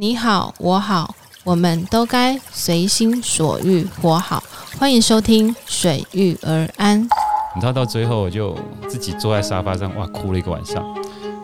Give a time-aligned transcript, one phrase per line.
[0.00, 4.40] 你好，我好，我们都该随心所欲活好。
[4.78, 7.02] 欢迎收听《水遇而安》。
[7.52, 8.56] 你知道到最后，我就
[8.86, 10.84] 自己坐在沙发上，哇，哭了一个晚上，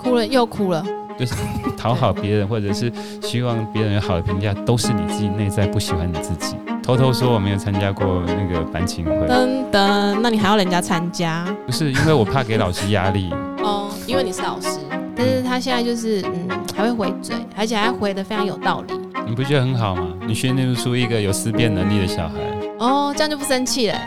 [0.01, 0.87] 哭了又哭了。
[1.19, 1.35] 就是
[1.77, 6.55] 讨好别人，或者是希望别人有好的评价，都是你自己内在不喜欢你自己。
[6.81, 9.11] 偷偷说，我没有参加过那个班情会。
[9.27, 11.45] 噔噔，那你还要人家参加？
[11.67, 13.33] 不是，因为我怕给老师压力。
[13.65, 14.79] 哦，因为你是老师，
[15.17, 18.95] 但是他现在就是嗯，还会回嘴，而且还回的非常有道理。
[19.29, 20.13] 你不觉得很好吗？
[20.27, 22.35] 你训练出一个有思辨能力的小孩。
[22.81, 23.99] 哦，这样就不生气了。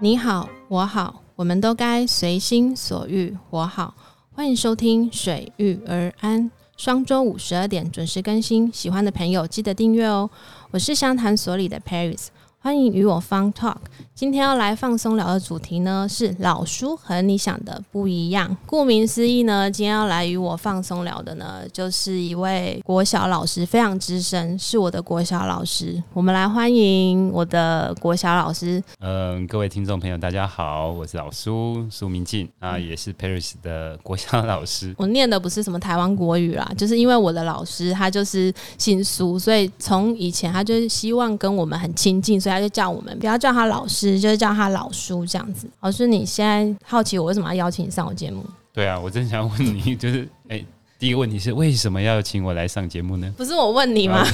[0.00, 3.94] 你好，我好，我们都该随心所欲活好。
[4.32, 6.44] 欢迎收听《水遇而安》，
[6.76, 8.70] 双周五十二点准时更新。
[8.70, 10.28] 喜欢的朋友记得订阅哦。
[10.72, 12.26] 我是湘潭所里的 Paris，
[12.62, 13.76] 欢迎与我 Fun Talk。
[14.14, 18.54] 今天要来放松聊的主题呢是老书和你想的不一样。
[18.66, 26.02] 顾名思义呢，今天要来与我放松聊的呢，就是一位国小老师，非常资深，是我的国小老师。
[26.12, 28.82] 我们来欢迎我的国小老师。
[28.98, 34.94] 嗯，各位听众朋友，大家好，我是老苏苏明进啊，也是 Paris 的国小老师。
[35.00, 44.18] 我念的不是什么台湾国语啦，就是因为我的老师他就是姓苏，所以从以前他就希望跟我们很亲近，所以他就叫我们不要叫他老师。
[44.20, 45.68] 就是叫他老叔这样子。
[45.80, 48.44] 老师，你现在好奇我为什么要邀请你上我节目？
[48.72, 50.64] 对啊，我真想问你， 就是哎，
[50.98, 53.32] 第一个问题是为什么要请我来上节目呢？
[53.36, 54.24] 不是我问你吗？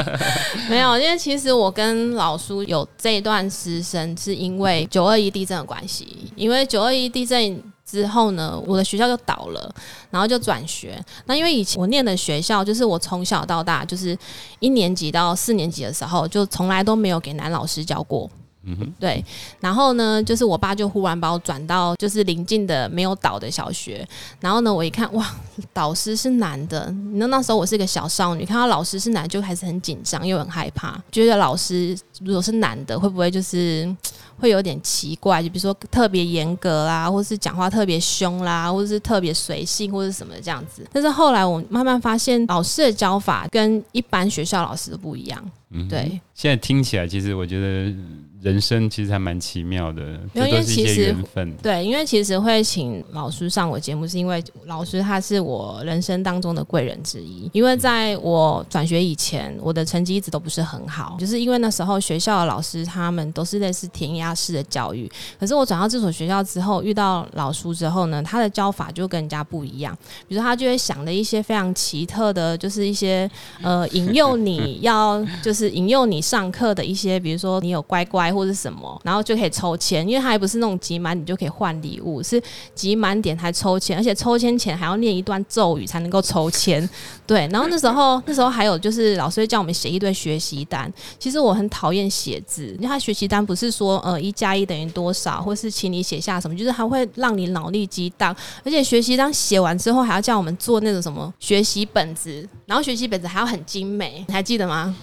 [0.70, 6.30] 没有，因为其实我跟老叔有这一段师生，是因为九二一地震的关系。
[6.36, 9.74] 因为九二一地震之后呢，我的学校就倒了，
[10.10, 10.98] 然后就转学。
[11.26, 14.16] 那因为以前我念的学校，就是我从小到大，就是
[14.58, 18.30] 一年级到四年级的时候，就从来都没有给男老师教过。
[18.66, 19.22] 嗯哼，对，
[19.60, 24.08] 然后呢，就是我爸就忽然把我转到就是邻近的没有倒的小学，
[24.40, 25.34] 然后呢，我一看哇，
[25.74, 33.94] 导师是男的，那那时候我是一个小少女，看到老师是男就还是很紧张又很害怕，觉得老师如果是男的会不会就是
[34.38, 40.86] 会有点奇怪，就比如说特别严格啦，或是讲话特别凶啦，或者是特别随性或者什么这样子。
[40.92, 45.50] 但是后来我慢慢发现，老师的教法跟一般学校老师都不一样。
[45.70, 46.20] 嗯，对。
[46.34, 47.94] 现在听起来，其实我觉得。
[48.44, 50.02] 人生其实还蛮奇妙的，
[50.34, 51.50] 因为其实缘分。
[51.62, 57.48] 对，因为其实会请老师上我节目，是因为老师他是我人生当中的贵人之一。
[57.54, 65.10] 因为在我转学以前，我的成绩一直都不是很好，就是因为那时候学校的老师他们都是类似填鸭式的教育。
[65.40, 69.96] 可是我转到这所学校之后，遇到老师之后呢，他的教法就跟人家不一样。
[70.28, 73.26] 比如他就会想的一些非常奇特的，就是一些
[73.62, 78.33] 呃引诱你要，就是引诱你上课的一些，比如说你有乖乖。
[78.34, 82.42] 或者什么，然后就可以抽签，因为它还不是那种集满你就可以换礼物，是
[82.74, 86.88] 集满点才抽签，而且抽签前还要念一段咒语才能够抽签。
[87.26, 98.34] 对，然后那时候那时候还有就是老师会叫我们写一堆学习单，其实我很讨厌写字，因为他学习单不是说呃一加一等于多少，或是请你写下什么，就是他会让你脑力激荡，
[98.64, 104.94] 而且学习单写完之后还要叫我们做那种什么学习本子，然后学习本子还要很精美，你还记得吗？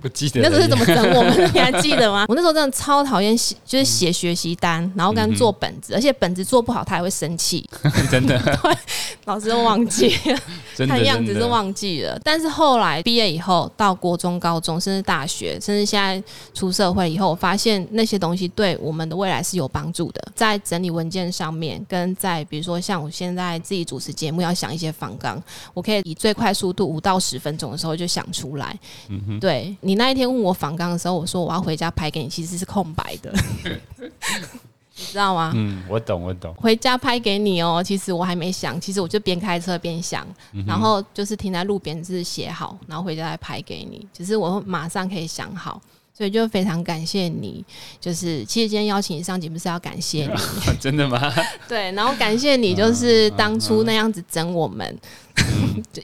[0.00, 1.50] 不记得那时候是怎么整我们？
[1.52, 2.24] 你还记得吗？
[2.28, 7.68] 我那时候真的超讨厌写，就是写学习单，然后跟做本子，而且本子做不好他还会生气。
[8.08, 8.78] 真的， 对，
[9.24, 10.38] 老师都忘记了，
[10.86, 12.16] 看样子是忘记了。
[12.22, 16.22] 但是后来毕业以后，到国中、高中，甚至大学，甚至现在
[16.54, 20.22] 出社会以后，我发现那些东西对我们的未来是有帮助的。
[20.36, 25.42] 在整理文件上面，跟在比如说像我现在自己主持节目要想一些访纲，
[25.74, 28.78] 我可以以最快速度五到十分钟的时候就想出来。
[29.08, 29.76] 嗯哼，对。
[29.80, 33.32] 你那一天问我访纲的时候，我说我要回家拍给你，其实是空白的，
[35.00, 35.52] 你知道吗？
[35.54, 36.52] 嗯，我懂，我懂。
[36.54, 40.26] 回家拍给你哦，其实我还没想，其实我就边开车边想，
[40.66, 44.06] 然后就是停在路边，就是写好，然后回家再拍给你。
[44.12, 45.80] 只是我马上可以想好，
[46.12, 47.64] 所以就非常感谢你。
[48.00, 50.34] 就是其实今天邀请你上节目是要感谢你，
[50.80, 51.32] 真的吗？
[51.68, 54.98] 对，然后感谢你，就是当初那样子整我们。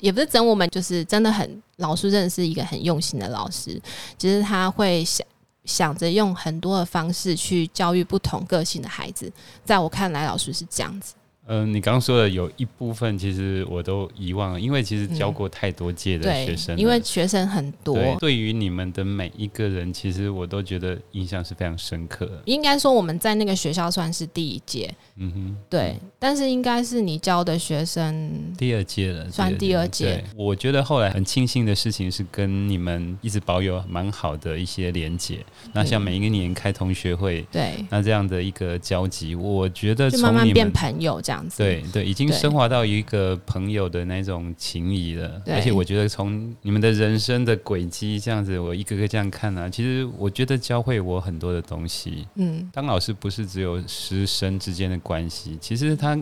[0.01, 3.81] 也不是整我们，就是真的很老师，真的是一个很用心的老师。
[4.17, 5.27] 其实他会想
[5.65, 9.33] 想着用很多的方式去教育不同个性的孩子。
[9.65, 11.15] 在我看来，老师是这样子。
[11.47, 17.99] 嗯，你刚刚说的有一部分，其实我都遗忘了，因为其实教过太多届的学生，因为学生很多。
[18.19, 22.43] 对于你们的每一个人，其实我都觉得印象是非常深刻的。
[22.47, 25.97] 应该说我们在那个学校算是第一届，嗯哼，对。
[26.19, 30.25] 但是应该是你教的学生第二届了，算第二届。
[30.35, 35.45] 我觉得后来很庆幸的事情是跟你们一直保有蛮好的一些连结。
[35.73, 41.47] 那像每一个年开同学会，对，那这样的一个交集，我觉得就慢慢变朋友这样。
[41.47, 41.59] 子。
[41.59, 45.29] 对对，已经升华到一个朋友的那种情谊了。
[45.45, 52.27] 对而且我觉得从你们的人生的轨迹这样子，我一个个这样看啊，其实我觉得教会我很多的东西。
[52.37, 56.19] 嗯，当老师不是只有师生之间的关系，其实他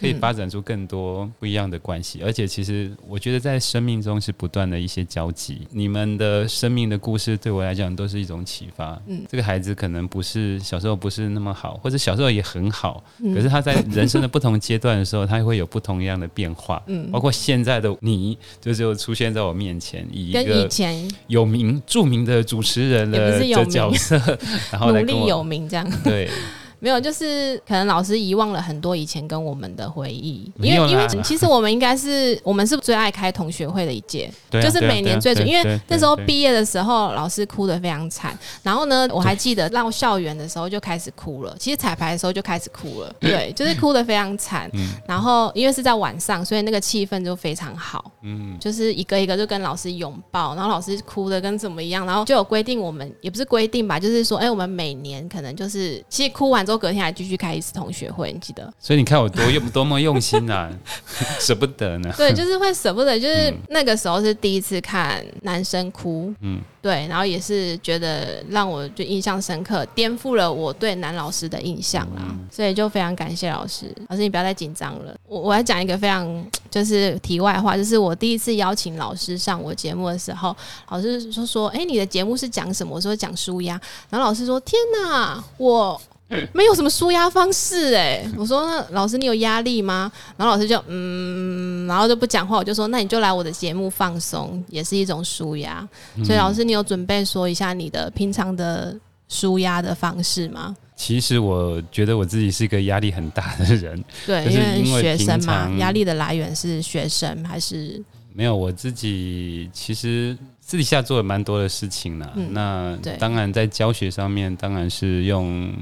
[0.00, 5.66] 可以嗯发展出更多不一样的关系，而且其实我觉得在生命中是不断的一些交集。
[5.72, 8.96] 你们的生命的故事对我来讲都是一种启发。
[9.08, 16.80] 嗯这个孩子可能不是小时候不是那么好，或者小时候也很好，嗯可是他在人生的不同阶段的时候，他会有不同样的变化。
[16.86, 24.16] 嗯包括现在的你，就只有出现在我面前，以一个前有名著名的主持人也的角色，
[24.70, 25.84] 然后努来跟我力有名这样。
[26.04, 26.30] 对。
[26.80, 44.88] 没有，就是可能老师遗忘了很多以前跟我们的回忆，因为因为其实我们应该是我们是最爱开同学会的一届，就是每年最准，因为那时候毕业的时候老师哭得非常惨，然后呢，我还记得到校园的时候就开始哭了，其实彩排的时候就开始哭了，对，就是哭得非常惨，嗯。
[45.06, 58.70] 然后因为是在晚上，所以那个气氛就非常好，嗯，就是一个一个就跟老师拥抱，然后老师哭的跟怎么一样，然后就有规定我们也不是规定吧，就是说，哎、我们每年可能就是其实哭完之后隔天还继续开一次同学会，你记得？
[58.78, 60.70] 所以你看我多用多么用心啊，
[61.40, 62.12] 舍不得呢。
[62.14, 73.90] 对，就是会舍不得，就是嗯那个时候是第一次看男生哭，嗯，对，然后也是觉得让我就印象深刻，颠覆了我对男老师的印象啦，嗯所以就非常感谢老师。
[74.10, 80.54] 老师你不要再紧张了，我我要讲一个非常就是题外话，就是我第一次邀请老师上我节目的时候，
[80.90, 83.80] 老师就说：“哎、你的节目是讲什么？”我说讲书呀，
[84.10, 85.98] 然后老师说：“天哪，我。”
[86.52, 90.10] 没有什么舒压方式哎、我说那老师你有压力吗？
[90.36, 95.86] 然后老师就嗯，然后就不讲话，我就说那你就来我的节目放松，也是一种舒压。
[96.24, 98.94] 所以老师你有准备说一下你的平常的
[99.28, 100.76] 舒压的方式吗？
[100.96, 104.44] 其实我觉得我自己是一个压力很大的人，对，
[104.84, 108.02] 因为学生嘛，压力的来源是学生还是
[108.34, 110.36] 没有我自己其实
[110.68, 112.30] 私底下做了蛮多的事情啦。
[112.36, 115.72] 嗯那当然在教学上面，当然是用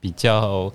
[0.00, 0.72] 比较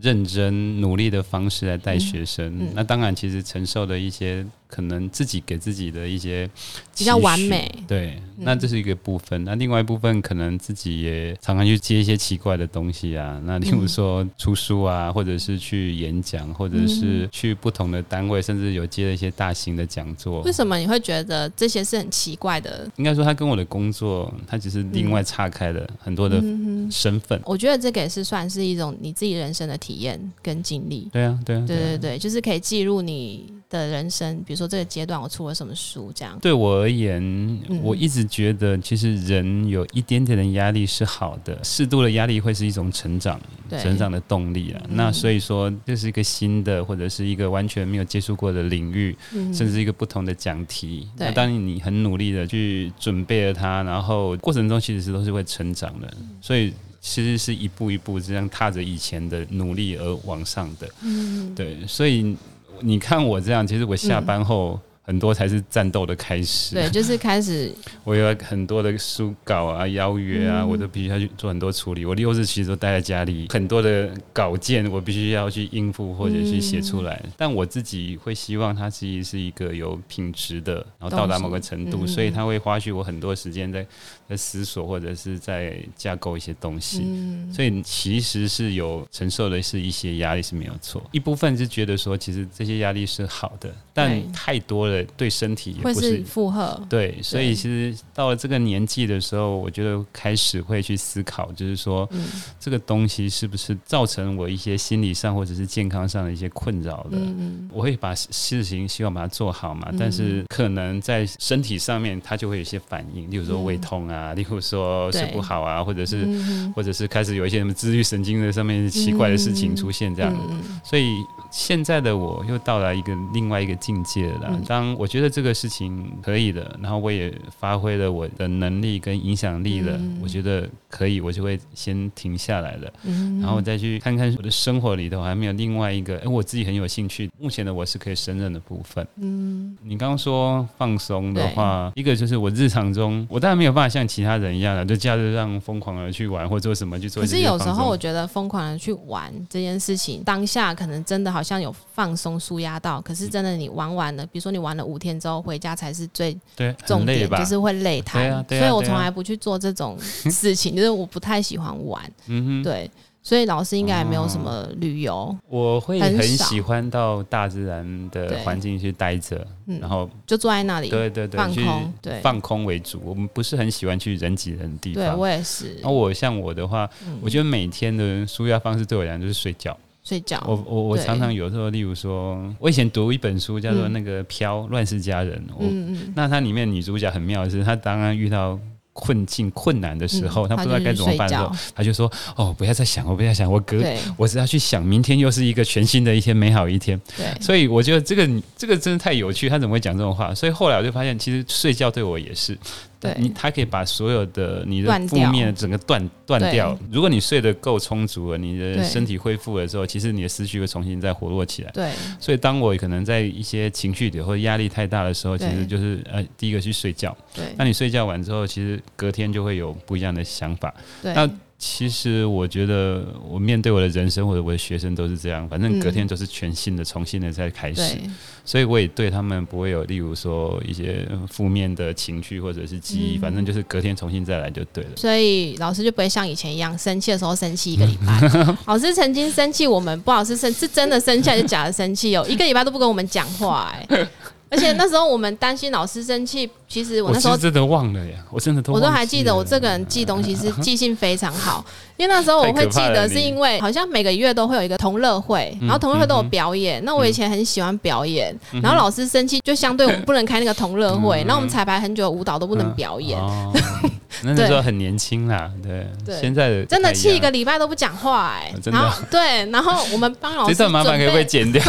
[0.00, 2.46] 认真努力的方式来带学生。
[2.60, 6.48] 嗯那当然，其实承受的一些可能自己给自己的一些
[6.96, 9.44] 比较完美对，嗯那这是一个部分。
[9.44, 13.38] 那另外一部分可能自己也常常去接一些奇怪的东西啊。
[13.44, 20.50] 那例如说出书啊，或者是去演讲，或者是去不同的单位，甚至有接了一些大型的讲座为。
[20.50, 22.90] 什么你会觉得这些是很奇怪的？
[22.96, 26.42] 应该说，他跟我的工作，他只是另外岔开了很多的
[26.90, 27.38] 身份。
[27.44, 31.08] 我觉得这个也是算是一种你自己人生的体验跟经历。
[31.12, 36.38] 对啊，对啊，啊对对对，就是可以记录你的人生，比如说这个阶段我出了什么书，这样。
[36.40, 37.22] 对我而言，
[37.68, 44.82] 嗯我一直觉得，其实人有一点点的压力是好的，适度的压力会是一种成长，对成长的动力啊。
[44.88, 51.08] 嗯那所以说，这是一个新的，或者是一个完全没有接触过的领域，嗯甚至一个不同的讲题。
[51.16, 56.72] 那当你很努力的去准备了它，然后过程中其实是都是会成长的，嗯所以。
[57.04, 62.36] 其实是一步一步这样踏着以前的努力而往上的，嗯，对，所以
[62.82, 66.74] 你看我这样，其实我下班后很多才是战斗的开始。
[66.74, 67.72] 对，就是开始
[68.04, 72.04] 我有很多的书稿啊、邀约啊，嗯我都必须要去做很多处理。
[72.04, 77.20] 我六日其实都待在家里，很多的稿件我必须要去应付或者去写出来。
[77.24, 83.84] 嗯但我自己会希望它其实是一个有品质的，然后到达某个程度，嗯所以它会花去我很多时间在
[84.28, 87.02] 在思索或者是在架构一些东西。
[87.04, 96.80] 嗯，所以其实是有承受的是一些压力是没有错，一部分是觉得说其实这些压力是好的，但太多了对身体不是负荷。
[96.88, 102.26] 对，所以其实到了这个年纪的时候，我觉得开始会去思考，就是说嗯
[102.58, 107.16] 这个东西是不是造成我一些心理上或者是健康上的一些困扰的。
[107.18, 120.34] 嗯我会把事情希望把它做好嘛，嗯但是可能在身体上面它就会有一些反应，例如说胃痛啊，例如说睡不好啊，或者是、嗯或者是开始有一些什么自律神经的上面奇怪的事情出现这样。
[120.50, 121.12] 嗯所以
[121.50, 124.60] 现在的我又到了一个另外一个境界了啦。
[124.98, 130.18] 我觉得这个事情可以的，然后我也发挥了我的能力跟影响力了，嗯。
[130.22, 133.40] 我觉得可以，我就会先停下来了，嗯。
[133.40, 139.06] 然后再去看看我的生活里头还没有另外一个，哎，我自己很有兴趣，目前的我是可以胜任的部分。
[139.16, 139.76] 嗯。
[139.82, 147.40] 你刚刚说放松的话，一个就是我日常中，我当然没有办法像其他人一样的，就假日让疯狂的去玩或做什么去做可是。
[147.40, 152.32] 有时候我觉得疯狂的去玩这件事情，当下可能真的好像有放松。
[152.42, 157.38] 舒压到，可是真的你玩完了，比如说你玩了五天之后回家才是最对重点，吧？
[157.38, 158.22] 就是会累瘫。
[158.46, 162.02] 对啊啊所以我从来不去做这种事情， 就是我不太喜欢玩。
[162.26, 162.90] 嗯哼，对，
[163.22, 173.00] 所以老师应该也没有什么旅游，我会很喜欢到大自然的环境去待着，嗯然后就坐在那里对对对，放空对放空为主。
[173.04, 175.18] 我们不是很喜欢去人挤人的地对方。
[175.18, 179.76] 我也是那我像我的话，嗯我觉得每天的舒压方式对我来讲就是睡觉。
[180.04, 180.42] 睡觉。
[180.46, 188.58] 我我我常常有时候，例如说，我以前读一本书叫做《嗯那个飘乱世佳人》，嗯嗯，那它里面女主角很妙的是，她当然遇到
[188.92, 193.82] 困境困难的时候，嗯她不知道该怎么办的时候她就，说：“哦，不要再想，我不要想，我隔
[194.16, 197.40] 我只要去想，明天又是一个全新的一天，美好一天。”对。
[197.40, 200.34] 所以我觉得这个这个真的太有趣，他怎么会讲这种话？
[200.34, 202.58] 所以后来我就发现，其实睡觉对我也是，
[203.02, 206.78] 对你它可以把所有的你的负面整个断断掉。
[206.92, 211.70] 如果你睡得够充足了，你的身体恢复了之后，其实你的思绪会重新再活络起来。
[211.72, 211.90] 对
[212.20, 217.16] 所以当我可能在一些情绪里或者压力太大的时候，其实就是呃，第一个去睡觉。
[217.34, 220.72] 对那你睡觉完之后，其实隔天就会有不一样的想法。
[221.02, 221.28] 对，那
[221.64, 227.96] 其实我觉得，我面对我的人生或者我的学生都是这样，反正隔天都是全新的、重新的再开始。
[228.44, 234.90] 所以我也对他们不会有，例如说一些负面的情绪或者是记忆，嗯反正就是隔天重新再来就对了。
[234.96, 238.20] 所以老师就不会像以前一样生气的时候生气一个礼拜。
[238.66, 244.08] 老师曾经生气，我们不好是生是真的生气还是假的生气哦，一个礼拜都不跟我们讲话哎、
[244.52, 251.64] 而且那时候我们担心老师生气，其实我那时候是真的忘了呀，我真的都我都还记得，我这个人记东西是 记性非常好，
[251.96, 256.84] 因为那时候我会记得，是因为好像每个月都会有一个同乐会，然后同乐会都有表演。
[256.84, 263.50] 那我以前很喜欢表演，然后老师生气，就相对我们不能开那个同乐会， 然后我们彩排很久的舞蹈都不能表演，哦，
[264.22, 266.20] 那那时候很年轻啦，对，对。
[266.20, 268.78] 现在的真的气一个礼，拜都不讲话哎、真的。
[268.78, 271.62] 然后对，然后我们帮老师这段麻烦可不可以剪掉？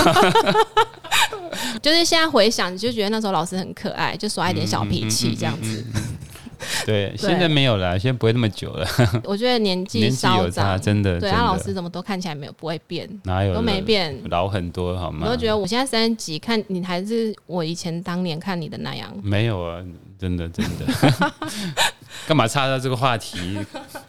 [1.84, 5.86] 就是现在回想，你就觉得那时候老师很可爱，就耍一点小脾气这样子。
[6.86, 8.88] 对，现在没有了，现在不会那么久了，
[9.26, 14.18] 我觉得年纪年纪有差，真的，对，真的他老师怎么都看起来没有不会变，哪有都没变。
[14.30, 15.28] 老很多好吗？
[15.28, 19.84] 我都觉得我现在三十几，看你还是我以前当年看你的那样，没有啊，
[20.18, 21.32] 真的真的。
[22.26, 23.60] 干嘛插到这个话题？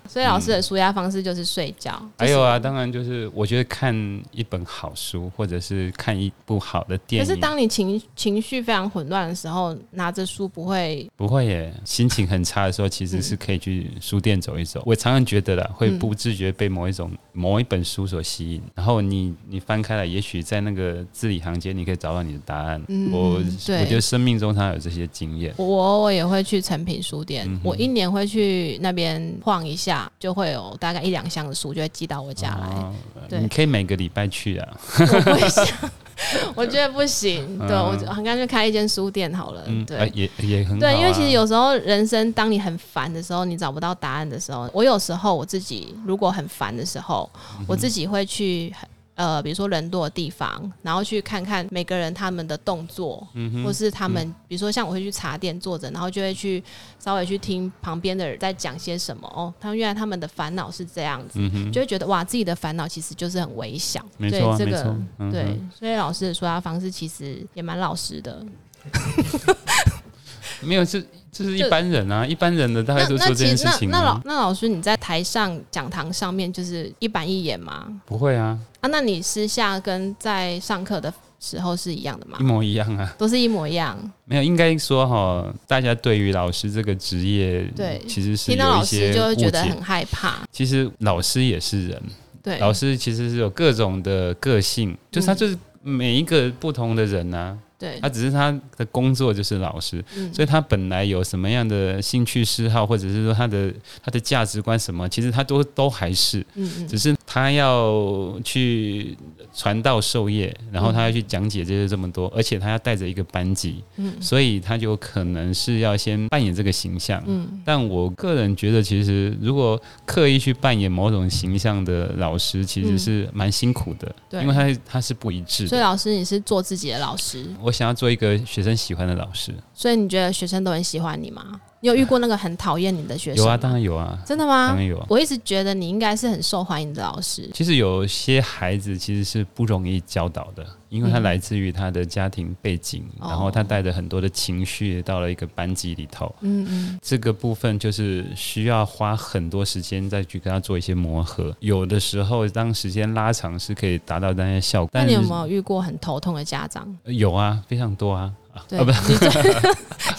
[0.09, 2.01] 所以老师的舒压方式就是睡觉。
[2.19, 3.95] 还有啊，当然就是我觉得看
[4.33, 11.73] 一本好书，或者是看一部好的电影，可是当你情情绪非常混乱的时候，拿着书不会，不会耶。
[11.85, 14.83] 心情很差的时候，其实是可以去书店走一走。
[14.85, 22.83] 我常常觉得啦，会不自觉被某一种、某一本书所吸引，然后你你翻开来，也许在那个字里行间，你可以找到你的答案。
[22.89, 25.55] 嗯我我觉得生命中常常有这些经验。
[25.57, 32.67] 我偶尔也会去诚品书店，嗯我一年会去那边晃一下，就会有大概一两箱的书就会寄到我家来。
[32.69, 32.93] 哦
[33.29, 34.69] 对你可以每个礼拜去啊。
[34.99, 35.67] 我不会想，
[36.55, 37.43] 我觉得不行。
[37.67, 39.63] 对嗯我很干脆开一间书店好了。
[39.67, 39.97] 嗯，对。
[39.97, 40.79] 啊也也很。
[40.79, 48.73] 对，因为其实有时候人生，当你很烦的时候，你找不到答案的时候，我有时候我自己如果很烦的时候，嗯我自己会去
[49.15, 56.63] 呃，比如说人多的地方，然后去看看每个人他们的动作，嗯或是他们，比如说像我会去茶店坐着，然后就会去
[56.99, 68.45] 稍微去听旁边的人在讲些什么哦，他们原来他们的烦恼是这样子，嗯，就会觉得哇，自己的烦恼其实就是很微小，没错啊对这个嗯对，所以老师的说话方式其实也蛮老实的。
[70.61, 71.03] 没有，这
[71.35, 74.21] 这是一般人啊，一般人的大概都做这件事情、那。
[74.25, 77.87] 那老师你在台上讲堂上面就是一板一眼吗？
[78.07, 82.43] 不会啊，啊，那你私下跟在上课的时候是一样的吗一？
[82.43, 83.15] 模一样啊。
[83.19, 83.99] 都是一模一样。
[84.25, 89.75] 没有，应该说哈，大家对于老师这个职业，对其实是听到老师就会觉得很。
[89.85, 90.39] 害怕。
[90.51, 92.03] 其实老师也是人，
[92.43, 97.99] 对，老师其实是有各种的个性，就是他就是每一个不同的人呐、对。
[98.01, 100.33] 他只是他的工作就是老师，嗯。
[100.33, 106.89] 所以他本来有什么样的兴趣嗜好，或者是说他的他的价值观什么，其实他都都还是，嗯嗯。
[106.89, 109.17] 只是他要去
[109.55, 114.13] 传道授业，然后他要去讲解这些这么多，而且他要带着一个班级，嗯。
[114.21, 117.23] 所以他就可能是要先扮演这个形象。
[117.27, 117.61] 嗯。
[117.65, 125.69] 但我个人觉得，其实如果刻意去扮演某种形象的老师，其实是蛮辛苦的，嗯因为他他是不一致的。
[125.69, 131.61] 所以老师你是做自己的老师，我想要做一个学生喜欢的老师，所以你觉得学生都很喜欢你吗？
[131.85, 133.51] 你有遇过那个很讨厌你的学生吗？
[133.51, 134.77] 有啊，当然有啊，真的吗当？
[134.79, 135.05] 然有啊。
[135.07, 137.47] 我一直觉得你应该是很受欢迎的老师。
[137.53, 146.35] 其实有些孩子其实是不容易教导的，因为他嗯来自于他的家庭背景，哦然后他带着很多的情绪到了一个班级里头。
[146.41, 151.55] 嗯嗯，这个部分就是需要花很多时间再去跟他做一些磨合。
[151.61, 154.91] 有的时候，当时间拉长是可以达到那些效果。
[154.95, 156.97] 那你有没有遇过很头痛的家长？
[157.05, 158.33] 有啊，非常多啊
[158.69, 159.29] 对，啊不你最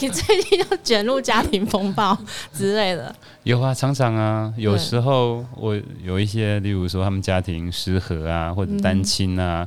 [0.00, 2.16] 你最近要卷入家庭风暴
[2.52, 3.14] 之类的，
[3.44, 9.66] 有啊，常常啊，有时候我有一些，例如说他们家庭失和啊，或者单亲啊，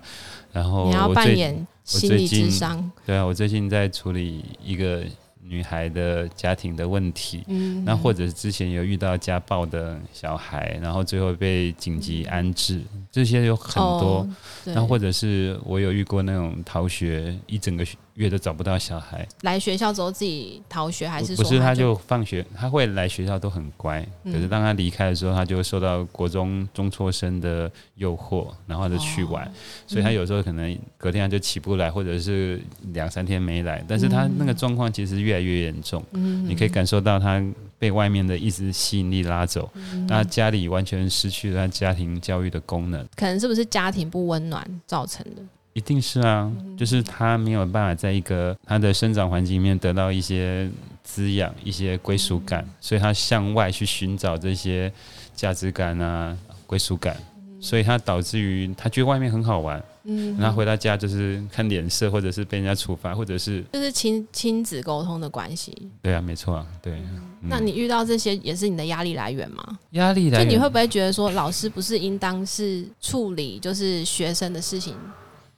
[0.52, 5.04] 然后你要扮演心理智商，对啊，我最近在处理一个
[5.42, 14.20] 女孩的家庭的问题，嗯，那或者是之前有遇到家暴的小孩，然后最后被紧急安置，这些有很多。
[14.20, 14.30] 哦
[14.66, 14.74] 对。
[14.74, 17.86] 那或者是我有遇过那种逃学一整个
[18.16, 24.34] 月都找不到小孩，来学校之后自己逃学，还是说不是他就就放学，他会来学校都很乖，嗯。
[24.34, 29.52] 可是当他离开的时候，他就会受到国中中辍生的诱惑，然后就去玩，哦
[29.88, 32.62] 所以他有时候可能隔天他就起不来，或者是
[32.94, 37.42] 两三天没来，但是他那个状况其实越来越严重，嗯你可以感受到他
[37.80, 40.06] 被外面的一直吸引力拉走，嗯。
[40.08, 42.99] 那家里完全失去了他家庭教育的功能。
[43.16, 45.42] 可能是不是家庭不温暖造成的？
[45.74, 46.78] 一定是啊，嗯。
[46.78, 50.70] 就是他没有办法在一个他的生长环境里面得到一些
[51.04, 52.74] 滋养、一些归属感，嗯。
[52.82, 54.92] 所以他向外去寻找这些
[55.36, 57.16] 价值感啊、归属感，
[57.60, 65.90] 所以他导致于他觉得外面很好玩，嗯，然后回到家就是看脸色，或者是被人家处罚，或者是就是亲亲子沟通的关系。
[66.02, 66.94] 对啊，没错啊，对。
[66.94, 69.80] 嗯那你遇到这些也是你的压力来源吗？
[69.92, 74.94] 压力来源，就你会不会觉得说，老师不是应当是处理就是学生的事情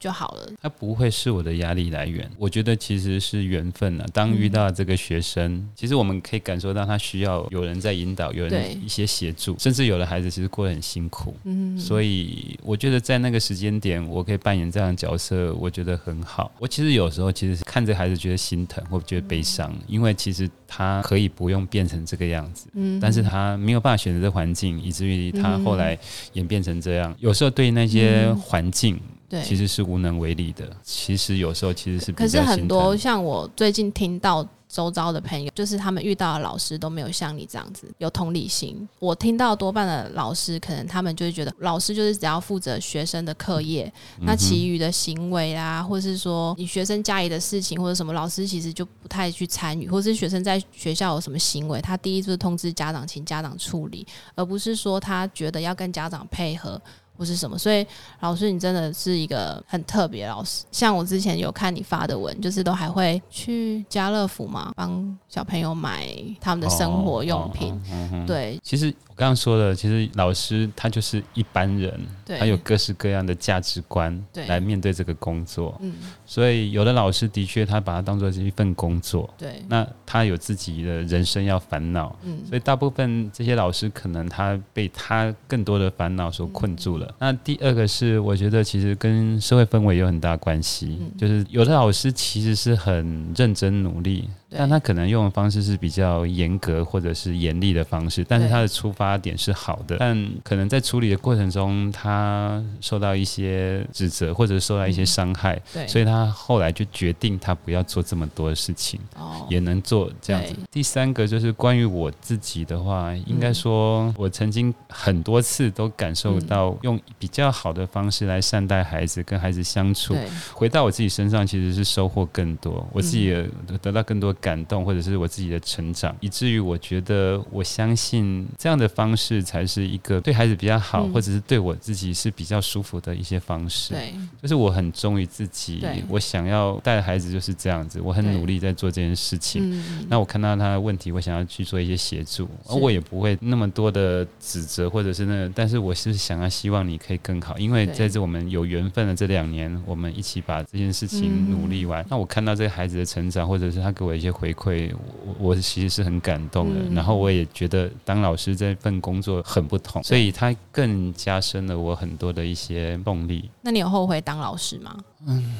[0.01, 0.49] 就好了？
[0.59, 2.27] 它不会是我的压力来源。
[2.39, 4.05] 我觉得其实是缘分啊。
[4.11, 11.35] 当遇到这个学生，其实我们可以感受到他需要有人在引导，有人一些协助，甚至有的孩子其实过得很辛苦。
[11.43, 16.51] 嗯，所以我觉得在那个时间点，我可以扮演这样的角色，我觉得很好。
[16.57, 25.95] 我其实有时候其实是看着孩子觉得心疼，或觉得悲伤，因为其实他可以不用变成这个样子，嗯但是他没有办法选择这环境，以至于他后来
[26.33, 27.15] 演变成这样。
[27.19, 28.99] 有时候对那些环境。
[29.31, 30.69] 对，其实是无能为力的。
[30.83, 38.87] 其实有时候其实是可是很多像我最近听到周遭的朋友，就是他们遇到的老师都没有像你这样子有同理心。
[38.99, 56.81] 我听到多半的老师，可能他们就会觉得老师就是只要负责学生的课业，嗯那其余的行为啊，或是说你学生家里的事情或者什么，老师其实就不太去参与，或是学生在学校有什么行为，他第一就是通知家长，请家长处理，而不是说他觉得要跟家长配合。
[57.21, 57.85] 或是什么，所以
[58.21, 60.65] 老师你真的是一个很特别老师。
[60.71, 66.07] 像我之前有看你发的文，就是都还会去家乐福嘛，帮小朋友买
[66.39, 67.71] 他们的生活用品。
[67.71, 71.93] 哦哦哦哦对其实我刚刚说的，其实老师他就是一般人，
[72.25, 75.77] 对，他有各式各样的价值观对来面对这个工作。
[75.79, 75.93] 嗯，
[76.25, 82.15] 所以有的老师的确他把它当做是一份工作，对，那他有自己的人生要烦恼。
[82.23, 87.10] 嗯，所以大部分这些老师可能他被他更多的烦恼所困住了。
[87.19, 91.11] 那第二个是，我觉得其实跟社会氛围有很大关系，嗯。
[91.17, 108.99] 就是有的老师其实是很认真努力，对但他可能用的方式是比较严格或者是严厉的方式，但是他的出发点是好的，但可能在处理的过程中，他受到一些指责或者受到一些伤害，对，所以他后来就决定他不要做这么多的事情。
[109.15, 110.53] 哦，也能做这样子。
[110.71, 120.15] 第三个就是关于我自己的话，应该说，我曾经很多次都感受到用比较好的方式来善待孩子，跟孩子相处。
[120.53, 123.47] 回到我自己身上，其实是收获更多，我自己也
[123.81, 131.13] 得到更多感动，或者是我自己的成长，以至于我觉得，我相信这样的方式才是一个对孩子比较好，嗯。
[131.13, 133.93] 或者是对我自己是比较舒服的一些方式。
[133.93, 139.71] 对，就是我很忠于自己，我想要带孩子就是这样子，我很努力在做这件事情。
[139.71, 151.51] 嗯，那我看到他的问题，我想要去做一些协助，而我也不会那么多的指责或者是那个，但是我是想要希望你可以更好，因为在这我们有缘分的这两年，我们一起把这件事情嗯。
[151.51, 152.05] 努力完。
[152.09, 154.93] 那我看到这个孩子的成长，或者是他给我一些回馈，
[155.25, 156.79] 我我其实是很感动的。
[156.79, 163.49] 嗯然后我也觉得当老师这份工作很不同，所以它更加深了我很多的一些动力。
[163.61, 164.95] 那你有后悔当老师吗？
[165.27, 165.53] 嗯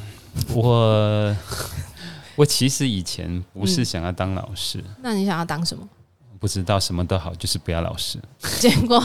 [0.54, 1.36] 我
[2.36, 4.84] 我其实以前不是嗯想要当老师。
[5.02, 5.88] 那你想要当什么？
[6.40, 8.18] 不知道什么都好，就是不要老师。
[8.60, 9.00] 结果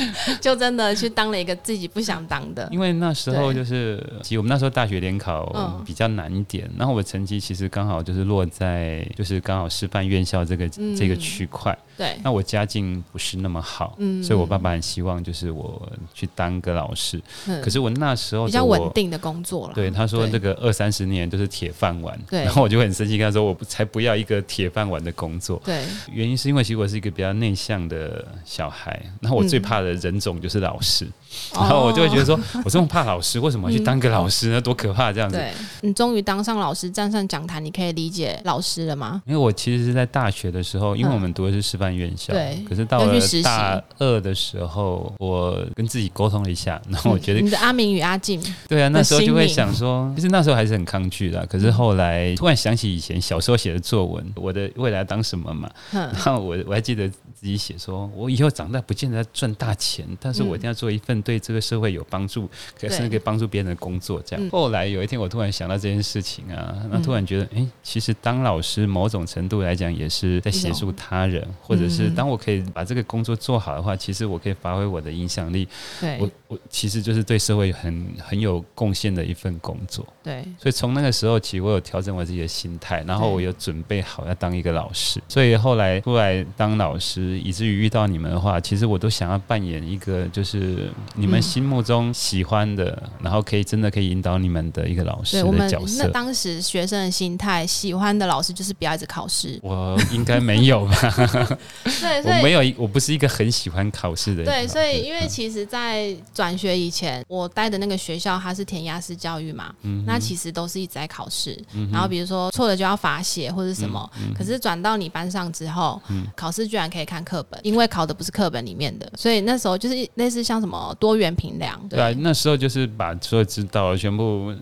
[0.40, 2.68] 就真的去当了一个自己不想当的。
[2.70, 5.82] 因为那时候就是，其实我们那时候大学联考嗯。
[5.84, 10.96] 比较难一点，然后我成绩其实刚好就是落在就是刚好师范院校这个、嗯。
[10.96, 11.76] 这个区块。
[11.96, 14.22] 对，那我家境不是那么好，嗯。
[14.22, 17.20] 所以我爸爸很希望就是我去当个老师。
[17.46, 17.60] 嗯。
[17.60, 19.74] 可是我那时候比较稳定的工作了。
[19.74, 22.44] 对，他说这个二三十年都是铁饭碗，对。
[22.44, 25.60] 然后我就很生气，跟他说我不才不要一个铁饭碗的工作。
[25.64, 31.06] 对，原因是因为其实我是一个比较内向的小孩，然后我最怕的人种就是老师，
[31.54, 34.60] 然后我就会觉得说， 我这么怕老师，为什么要去当个老师呢？
[34.60, 35.36] 多可怕这样子。
[35.36, 39.22] 对你终于当上老师，站上讲坛，你可以理解老师了吗？
[39.26, 51.44] 因为我其实是在大学的时候，因为我们读的是师范院校，对可是到了大二的时候，我跟自己沟通了一下， 然后我觉得你的阿明与阿静，对啊，那时候就会想说，其实那时候还是很抗拒的。
[51.46, 55.70] 可是后来突然想起以前小时候写的作文，我的未来当什么嘛？
[55.92, 57.10] 然后我我还记得
[57.42, 62.48] 自己写说，我以后长大不见得赚大钱，但是我一定要做一份对这个社会有帮助，
[62.80, 64.22] 可甚至可以帮助别人的工作。
[64.24, 75.66] 这样，后来有一天我突然想到这件事情啊，那突然觉得，哎，其实当老师某种程度来讲也是在协助他人，或者是当我可以把这个工作做好的话，其实我可以发挥我的影响力。
[76.00, 80.06] 对，我我其实就是对社会很很有贡献的一份工作。
[80.22, 85.20] 对，所以从那个时候起，我有调整我自己的心态，然后我有准备好要当一个老师。
[85.28, 96.04] 所以后来出来当老师，以至于遇到你们的话，其实我都想要扮演一个就是你们心目中喜欢的，然后可以真的可以引导你们的一个老师的角色。
[96.04, 99.58] 那当时学生的心态，喜欢的老师就是不要一直考试。
[99.62, 101.10] 我应该没有吧？
[101.84, 104.44] 对，我没有，我不是一个很喜欢考试的人。
[104.44, 109.74] 对，所以因为其实，在转学以前，我待的那个学校它是填鸭式教育嘛，
[110.06, 111.58] 那其实都是一直在考试。
[111.90, 116.00] 然后比如说错了就要罚写或者什么，可是转到你班上之后，
[116.34, 121.80] 考试居然可以看课本，因为考的不是课本里面的，所以那时候就是类似像什么多元评量。
[121.88, 124.52] 对啊，那时候就是把所有知道全部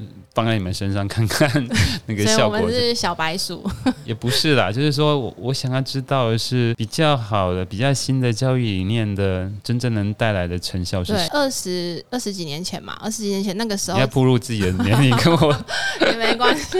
[0.40, 1.48] 放在你们身上看看
[2.07, 2.59] 那个效果。
[2.59, 3.62] 我们是小白鼠，
[4.05, 11.12] 也不是啦，就是说我我想要知道的是比较好的、比较新的教育理念的真正能带来的成效是。
[11.12, 15.55] 对，二十二十几年前嘛，二十几年前那个时候，你要步入自己的年龄跟我
[16.00, 16.79] 也没关系，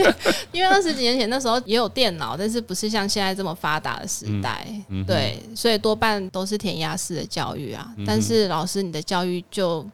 [0.51, 4.65] 因为二十几年前那时候也有电脑，但是不是像现在这么发达的时代。
[5.05, 7.87] 对，所以多半都是填鸭式的教育啊。
[8.05, 9.85] 但是老师，你的教育就。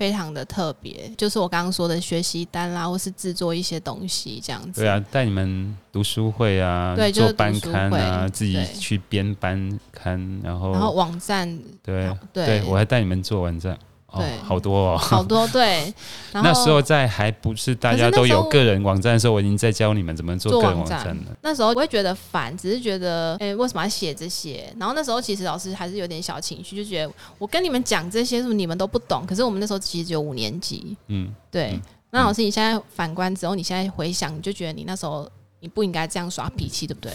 [0.00, 4.80] 非常的特别，就是我刚刚说的学习单啦，或是制作一些东西这样子。
[4.80, 11.46] 对啊，带你们读书会啊，对，做班刊啊，自己去编班刊，然后然后网站，
[11.82, 13.78] 对对，我还带你们做网站。
[14.16, 15.92] 对，好多哦，好多对。
[16.32, 21.36] 那时候在还不是大家都有个人网站的时候，我已经在教你们怎么做个人网站了。
[21.42, 24.72] 那时候我会觉得烦，只是觉得，哎，为什么要写这些？
[24.78, 29.24] 然后那时候其实老师还是有点小情绪，就觉得我跟你们讲这些，是不是你们都不懂？
[29.26, 31.78] 可是我们那时候其实只有五年级，嗯，对。
[32.12, 37.12] 那老师，你现在反观之后，你现在回想，你就觉得你那时候你不应该这样耍脾气，对不对？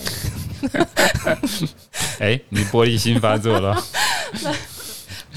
[2.20, 3.78] 哎，你玻璃心发作了。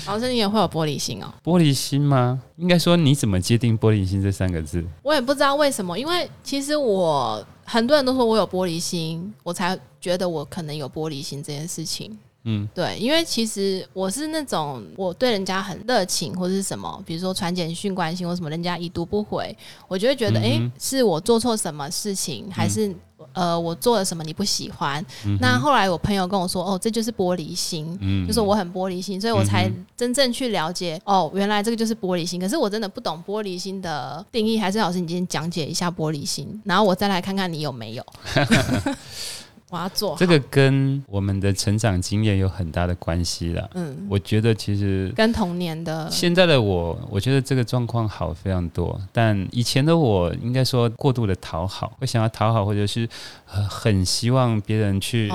[0.09, 1.31] 老师，你也会有玻璃心哦？
[1.45, 2.41] 玻璃心吗？
[2.57, 4.83] 应该说，你怎么界定玻璃心这三个字？
[5.03, 12.19] 我也不知道为什么，因为其实我很多人都说我有玻璃心，我才觉得我可能有玻璃心这件事情。
[12.45, 19.55] 嗯，对，因为其实我是那种我对人家很热情或者是什么，比如说传简讯关心或什么，人家已读不回，
[19.89, 22.97] 我就会觉得，哎，是我做错什么事情，还是？
[23.33, 25.05] 呃，我做了什么你不喜欢？
[25.41, 32.41] 那后来我朋友跟我说，哦，这就是玻璃心，就说我很玻璃心，所以我才真正去了解，哦，原来这个就是玻璃心。
[32.41, 38.05] 可是我真的不懂玻璃心的定义，还是老师你今天讲解一下玻璃心，然后我再来看看你有没有。
[39.71, 43.71] 我要做这个跟我们的成长经验有很大的关系了。
[43.75, 48.99] 嗯，我觉得其实跟童年的现在的我，我觉得这个状况好非常多。
[49.13, 53.07] 但以前的我，应该说过度的讨好，会想要讨好，或者是
[53.47, 55.31] 很希望别人去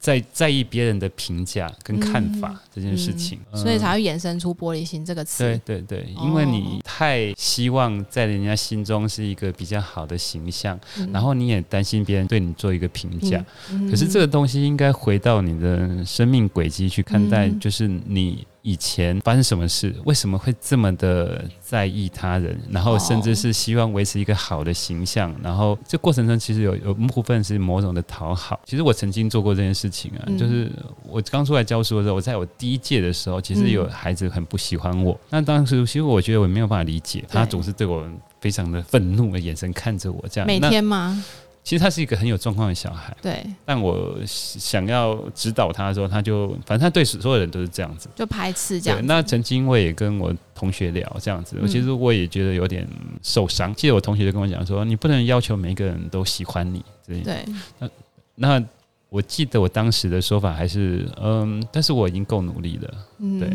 [0.00, 5.44] 在在意别人的评价跟看法这件事情，所以才会衍生出玻璃心这个词。
[5.44, 10.76] 对对对，因为你太希望在人家心中是一个比较好的形象，
[11.12, 13.44] 然后你也担心别人对你做一个评价。
[13.90, 28.60] 可是这个东西应该回到你的生命轨迹去看待，就是你以前发生什么事，为什么会这么的在意他人，然后甚至是希望维持一个好的形象，然后这过程中其实有有部分是某种的讨好。
[28.64, 30.70] 其实我曾经做过这件事情啊，就是
[31.08, 38.04] 我刚出来教书的时候，我在我第一届的时候，其实有孩子很不喜欢我，那当时其实我觉得我没有办法理解，他总是对我
[38.40, 40.46] 非常的愤怒的眼神看着我，这样。
[40.46, 41.24] 每天吗？
[41.66, 43.44] 其实他是一个很有状况的小孩，对。
[43.64, 49.04] 但我想要指导他的时候，他就反正他对所有人都是这样子，就排斥这样。
[49.04, 52.86] 那曾经我也跟我同学聊这样子，其实我也觉得有点
[53.20, 53.74] 受伤。
[53.74, 57.44] 记得我同学就跟我讲说：“你不能要求每一个人都喜欢你。”对。
[57.80, 57.90] 那
[58.36, 58.64] 那
[59.08, 62.94] 我记得我当时的说法还是嗯，但是我已经够努力了。
[63.40, 63.50] 对。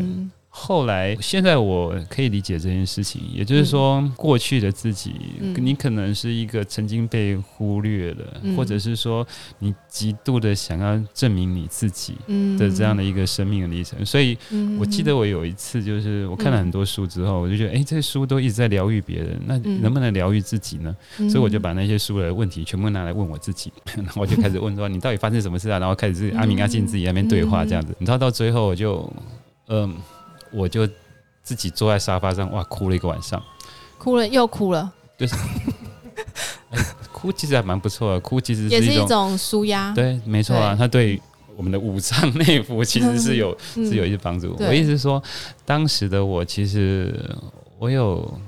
[0.54, 5.14] 后来，现在我可以理解这件事情，也就是说，过去的自己，
[5.56, 9.26] 你可能是一个曾经被忽略了，或者是说
[9.60, 12.14] 你极度的想要证明你自己
[12.58, 14.04] 的这样的一个生命的历程。
[14.04, 14.36] 所以，
[14.78, 20.94] 我记得我有一次，就是我看了很多书之后，我就觉得，哎，这些书都一直在疗愈别人，那能不能疗愈自己呢？
[21.16, 25.78] 所以我就把那些书的问题全部拿来问我自己， 然后我就开始问说，你到底发生什么事啊？
[25.78, 27.96] 然后开始阿明阿静自己那边对话这样子。
[27.98, 29.10] 你知道到最后，我就，
[29.68, 29.96] 嗯。
[30.52, 30.86] 我就
[31.42, 33.42] 自己坐在沙发上，哇，哭了一个晚上，
[33.98, 35.34] 哭了又哭了，就是，
[37.12, 41.20] 哭其实还蛮不错的，哭其实也是一种舒压，对，没错啊，它对
[41.56, 44.56] 我们的五脏内腑其实是有 是有一些帮助。
[44.58, 45.22] 我意思是说，
[45.64, 47.14] 当时的我其实
[47.78, 48.38] 我有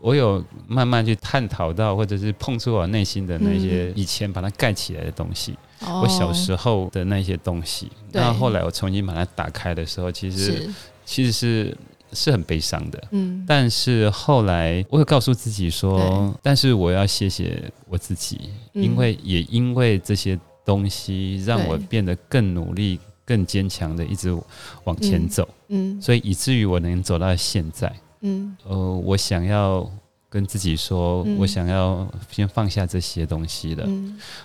[0.00, 5.56] 我有慢慢去探讨到，或者是碰触我内心的那些以前把它盖起来的东西。
[5.80, 10.68] 我小时候的那些东西，然后后来我重新把它打开的时候，其实
[11.08, 11.76] 其实是
[12.12, 13.02] 是很悲伤的。
[13.12, 24.36] 嗯，但是后来我有告诉自己说，但是我要谢谢我自己，因为也因为这些东西让我变得更努力、更坚强的一直
[24.84, 25.48] 往前走。
[25.68, 27.90] 嗯，所以以至于我能走到现在。
[28.20, 29.90] 嗯，呃，我想要。
[30.30, 33.88] 跟自己说，我想要先放下这些东西了。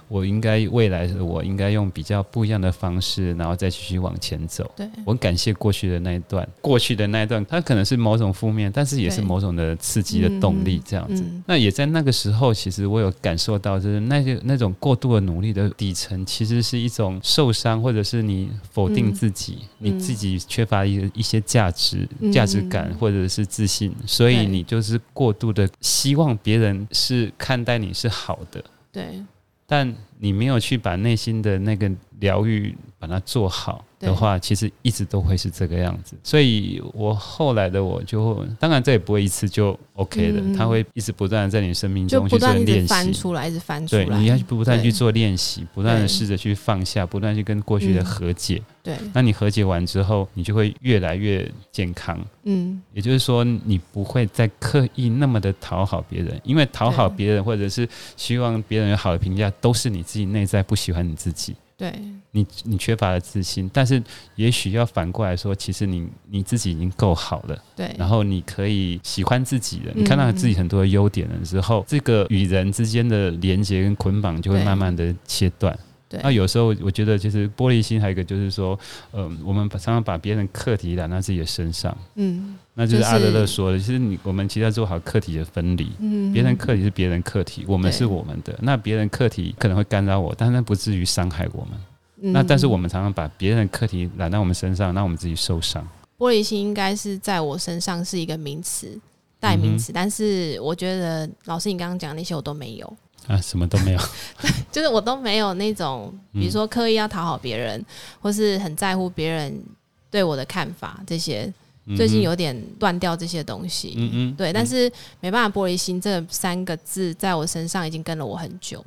[0.08, 4.72] 我应该未来的我应该用比较不一样的方式，然后再继续往前走。
[4.78, 11.22] 对我很感谢过去的那一段，过去的那一段，它可能是某种负面，但是也是某种的刺激的动力，这样子。
[11.46, 25.70] 那也在那个时候，其实我有感受到，就是那些那种过度的努力的底层，其实是一种受伤，或者是你否定自己，你自己缺乏一一些价值、价值感或者是自信，所以你就是过度的。
[25.82, 29.24] 希望别人是看待你是好的，对，
[29.66, 33.84] 但你没有去把内心的那个疗愈把它做好。
[34.04, 57.88] 的话，其实一直都会是这个样子，所以我后来的我就，当然这也不会一次就 OK 的，它会一直不断的在你生命中去做练习，翻出来，一直翻出来，对，你要不断去做练习，不断的试着去放下，不断去跟过去的和解，对，那你和解完之后，你就会越来越健康，嗯，也就是说，你不会再刻意那么的讨好别人，因为讨好别人或者是
[58.18, 61.56] 希望别人有好的评价，都是你自己内在不喜欢你自己。
[61.84, 61.94] 对
[62.32, 64.02] 你，你缺乏了自信，但是
[64.36, 67.64] 也许要反过来说，其实你你自己已经够好了。
[67.76, 75.78] 对，然后你可以喜欢自己了，你看到自己很多的优点了之后，这个与人之间的连接跟捆绑就会慢慢的切断。
[76.22, 78.80] 那有时候我觉得，其实玻璃心还有一个就是说，
[79.14, 95.88] 嗯，我们常常把别人课题揽到自己的身上，嗯，那就是阿德勒说的，其实你我们其实要做好课题的分离，嗯，别人课题是别人课题，我们是我们的，那别人课题可能会干扰我，但那不至于伤害我们，那但是我们常常把别人课题揽到我们身上，让我们自己受伤。
[96.18, 99.00] 玻璃心应该是在我身上是一个名词，
[99.40, 102.98] 代名词，但是我觉得老师你刚刚讲那些我都没有。
[103.28, 104.00] 啊，什么都没有，
[104.70, 107.84] 就是我都没有那种，比如说刻意要讨好别人，
[108.20, 109.64] 或是很在乎别人
[110.12, 111.54] 对我的看法，这些
[111.96, 113.94] 最近有点断掉这些东西。
[113.98, 118.84] 嗯嗯，对，但是没办法，玻璃心这三个字在我身上已经跟了我很久，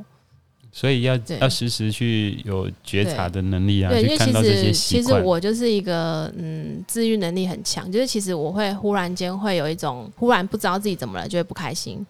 [0.72, 12.04] 所以要要时时去有觉察的能力啊，对，因为其实其实我就是一个嗯，治愈能力很强，就是其实我会忽然间会有一种忽然不知道自己怎么了，就会不开心。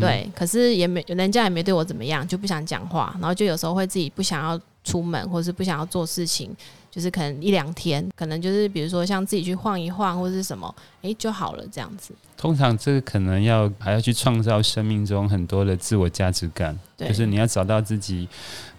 [0.00, 6.50] 对，可是也没人家也没对我怎么样，就不想讲话，然后就有时候会自己不想要出门，或是不想要做事情，
[6.96, 12.14] 就是可能一两天，可能就是比如说像自己去晃一晃或者是什么，哎就好了这样子。
[12.38, 18.26] 通常这个可能要还要去创造生命中很多的自我价值感，就是你要找到自己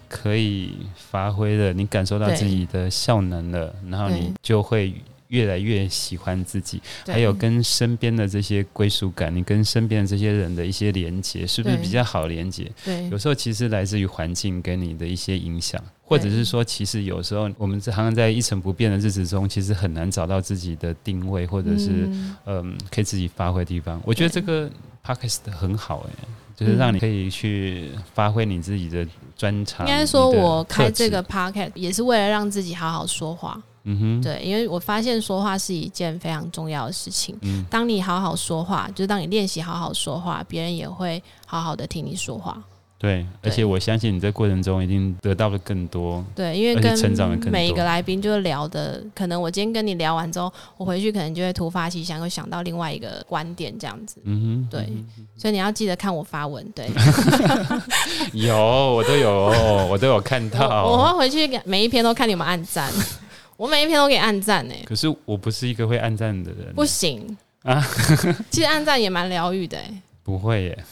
[0.08, 4.92] 可以发挥的，你感受到自己的效能了，然后你就会。
[5.28, 12.70] 越来越喜欢自己，还有跟身边的这些归属感，你跟身边的这些人的一些连接，是不是比较好连接？
[12.84, 22.08] 对，有时候其实来自于环境给你的一些影响，或者是说，其实有时候我们常常在一成不变的日子中，其实很难找到自己的定位，或者是
[22.46, 24.00] 嗯，可以自己发挥的地方。
[24.04, 24.70] 我觉得这个
[25.04, 26.24] podcast 很好哎，
[26.56, 29.86] 就是让你可以去发挥你自己的专长。
[29.86, 33.62] 应该说，我开这个 podcast 也是为了让自己好好说话。
[33.90, 37.34] 嗯哼，对，因为我发现说话是一件非常重要的事情。
[37.40, 42.62] 嗯，当你好好说话，就是当你练习好好说话，别人也会好好的听你说话。
[43.00, 46.24] 对，而且我相信你在过程中一定得到了更多。
[46.34, 46.92] 对，因为跟
[47.48, 54.20] 每一个来宾就是聊的，可能我今天跟你聊完之后，我回去可能就会突发奇想，会想到另外一个观点这样子。
[54.24, 54.92] 嗯哼，对，
[55.36, 56.62] 所以你要记得看我发文。
[56.74, 56.90] 对，
[58.34, 59.32] 有我都有，
[59.88, 60.84] 我都有看到。
[60.84, 62.92] 我会回去每一篇都看你们按赞。
[63.58, 64.74] 我每一篇都给按赞呢。
[64.86, 67.84] 可是我不是一个会按赞的人，不行啊。
[68.50, 69.76] 其实按赞也蛮疗愈的，
[70.22, 70.84] 不会耶，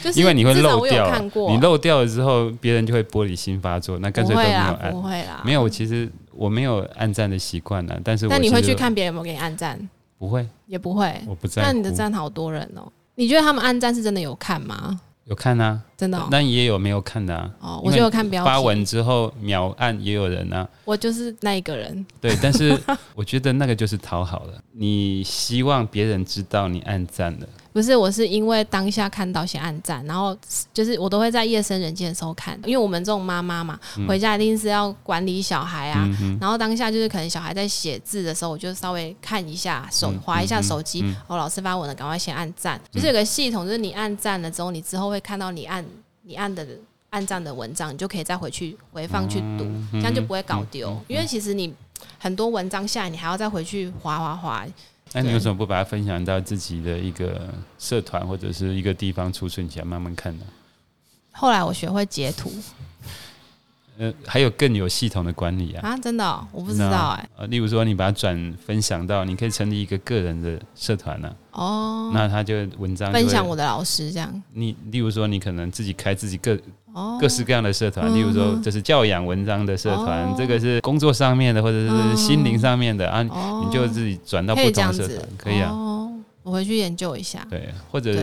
[0.00, 4.92] 就是因为你会漏掉，你漏掉了之后，别人就会玻璃心发作，那干脆都没有按。
[4.92, 7.98] 不会啦，没有，其实我没有按赞的习惯呢。
[8.04, 9.76] 但是，那你会去看别人有没有给你按赞？
[10.16, 11.12] 不会，也不会。
[11.26, 11.60] 我不在。
[11.60, 15.00] 那你的赞好多人哦，你觉得他们按赞是真的有看吗？
[15.24, 17.50] 有看啊，真的，但也有没有看的啊。
[17.60, 20.68] 哦，我就有看发文之后秒按，也有人啊。
[20.84, 22.04] 我就是那一个人。
[22.20, 22.76] 对，但是
[23.14, 27.46] 我觉得那个就是讨好了，你希望别人知道你按赞了。
[27.72, 30.36] 不是，我是因为当下看到先按赞，然后
[30.74, 36.06] 就是我都会在夜深人静的时候看，因为我们这种妈妈嘛，回家一定是要管理小孩啊，
[36.40, 45.84] 然后当下就是可能小孩在写字的时候，我就稍微看一下手，划一下手机，哦，老师发文了，赶快先按赞，就是有个系统，就是你按赞了之后，你之后会看到你按
[46.22, 46.66] 你按的
[47.10, 51.72] 按赞的文章，你就可以再回去回放去读，这样就不会搞丢，因为其实你
[52.18, 54.66] 很多文章下来，你还要再回去划划划。
[55.14, 60.44] 那你为什么不把它分享到自己的一个社团或者是一个地方储存起来慢慢看呢？
[61.32, 62.52] 后来我学会截图，
[63.98, 65.90] 呃，还有更有系统的管理啊！
[65.90, 67.28] 啊，真的，我不知道哎。
[67.36, 71.30] 呃，例如说你把它转分享到，你可以成立一个个人的社团呢。
[71.52, 74.42] 哦，那他就文章分享我的老师这样。
[74.52, 76.58] 你例如说你可能自己开自己各。
[77.18, 85.72] 各式各样的社团，例如说这是教养文章的社团，这个是工作上面的，或者是心灵上面的啊，你就自己转到不同的社团，可以啊。
[86.42, 87.46] 我回去研究一下。
[87.48, 88.14] 对，或者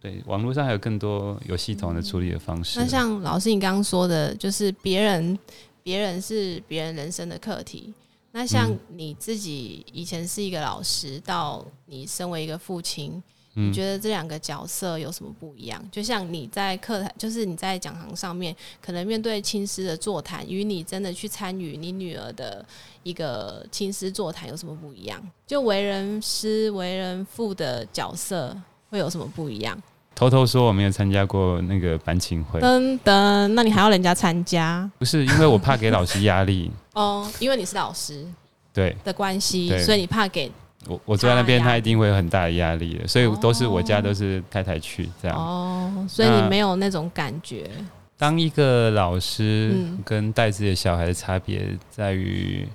[0.00, 2.80] 对网络上还有更多有系统的处理的方式。
[2.80, 5.38] 那像老师你刚刚说的，就是别人，
[5.82, 7.92] 别人是别人人生的课题。
[8.32, 13.22] 那像你自己以前是一个老师，到你身为一个父亲。
[13.54, 15.84] 你觉得这两个角色有什么不一样？
[15.90, 22.64] 就像你在课堂，就是你在讲堂上面，可能面对亲师的座谈，与你真的去参与你女儿的
[23.02, 25.20] 一个亲师座谈有什么不一样？
[25.48, 28.56] 就为人师、为人父的角色
[28.88, 29.76] 会有什么不一样？
[30.20, 32.60] 偷偷说，我没有参加过那个班庆会。
[32.60, 34.86] 噔噔，那你还要人家参加？
[34.98, 36.70] 不是，因为我怕给老师压力。
[36.92, 38.26] 哦，因为你是老师，
[38.70, 40.52] 对的关系，所以你怕给。
[40.86, 45.34] 我我坐在那边，他一定会有很大的压力的，所以都是我家都是太太去这样。
[45.38, 47.70] 哦，所以你没有那种感觉。
[48.18, 52.68] 当一个老师跟带自己的小孩的差别在于，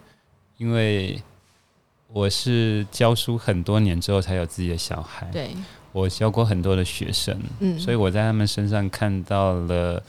[0.57, 1.21] 因为
[2.11, 5.51] 我是教书很多年之后才有自己的小孩，对，
[5.95, 10.03] 我教过很多的学生，嗯，所以我在他们身上看到了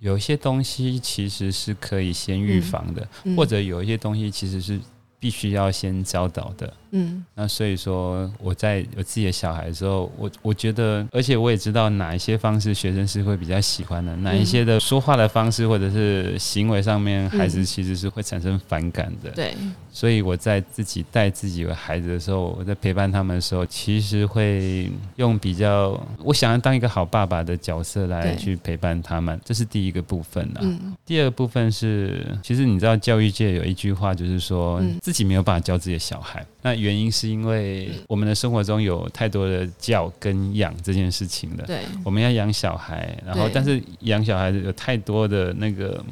[0.00, 4.80] 有一些东西其实是可以先预防的，或者有一些东西其实是。
[5.20, 19.54] 必须要先教导的，嗯，那所以说我在有自己的小孩的时候，我我觉得，而且我也知道哪一些方式学生是会比较喜欢的，哪一些的说话的方式或者是行为上面，孩子其实是会产生反感的，对。
[19.90, 30.62] 所以我在自己带自己的孩子的时候，我在陪伴他们的时候，其实会用比较我想要当一个好爸爸的角色来去陪伴他们，这是第一个部分啊。
[31.04, 41.64] 第二个部分是，其实你知道教育界有一句话，就是说自己没有办法教自己的小孩，那原因是因为我们的生活中有太多的教跟养这件事情了。
[41.66, 46.04] 对，我们要养小孩，然后但是养小孩有太多的那个。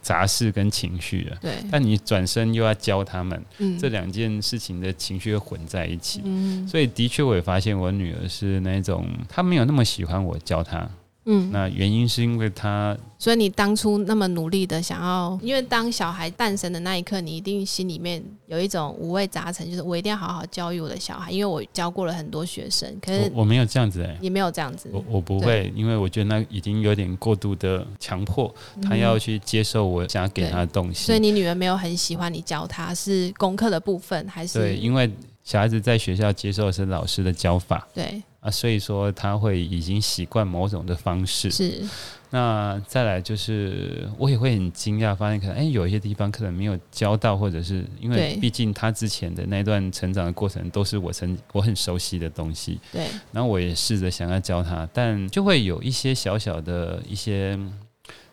[0.00, 3.44] 杂事跟情绪了，对，但你转身又要教他们，
[3.78, 10.88] 这两件事情的情绪混在一起，嗯所以的确我也发现我女儿是那种，她没有那么喜欢我教她。
[11.30, 34.58] 嗯，那原因是因为他，所以你当初那么努力的想要，因为当小孩诞生的那一刻，你一定心里面有一种五味杂陈，就是我一定要好好教育我的小孩，因为我教过了很多学生，可是我没有这样子哎，也没有这样子，我我不会，因为我觉得那已经有点过度的强迫，他要去接受我想要给他的东西，所以你女儿没有很喜欢你教她是功课的部分还是？
[34.58, 35.10] 对，因为
[35.44, 38.22] 小孩子在学校接受的是老师的教法，对。
[38.48, 41.50] 啊，所以说他会已经习惯某种的方式。
[41.50, 41.82] 是，
[42.30, 52.80] 那再来就是我也会很惊讶，发现可能哎有一些地方可能没有教到，或者是因为毕竟他之前的那段成长的过程都是我曾我很熟悉的东西。
[52.90, 57.58] 对，然后我也试着想要教他，但就会有一些小小的一些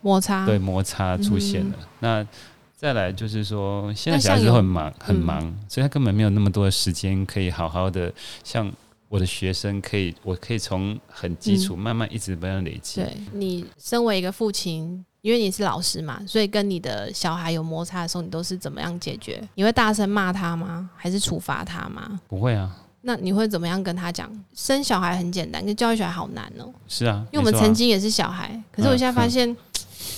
[0.00, 1.78] 摩擦，对摩擦出现了。
[2.00, 2.26] 那
[2.74, 8.72] 再来就是说，现在小孩子很忙很忙，所以他根本没有那么多的时间可以好好的像。
[9.08, 13.00] 我的学生可以，我可以从很基础慢慢一直慢慢累积。
[13.00, 19.42] 对你身为一个父亲，因为你是老师嘛，所以跟你的小孩有摩擦的时候，你都是怎么样解决？
[19.54, 20.90] 你会大声骂他吗？
[20.96, 22.20] 还是处罚他吗？
[22.26, 22.74] 不会啊。
[23.02, 24.28] 那你会怎么样跟他讲？
[24.52, 26.68] 生小孩很简单，跟教育小孩好难哦。
[26.88, 29.56] 是啊，因为我们曾经也是小孩，可是我现在发现。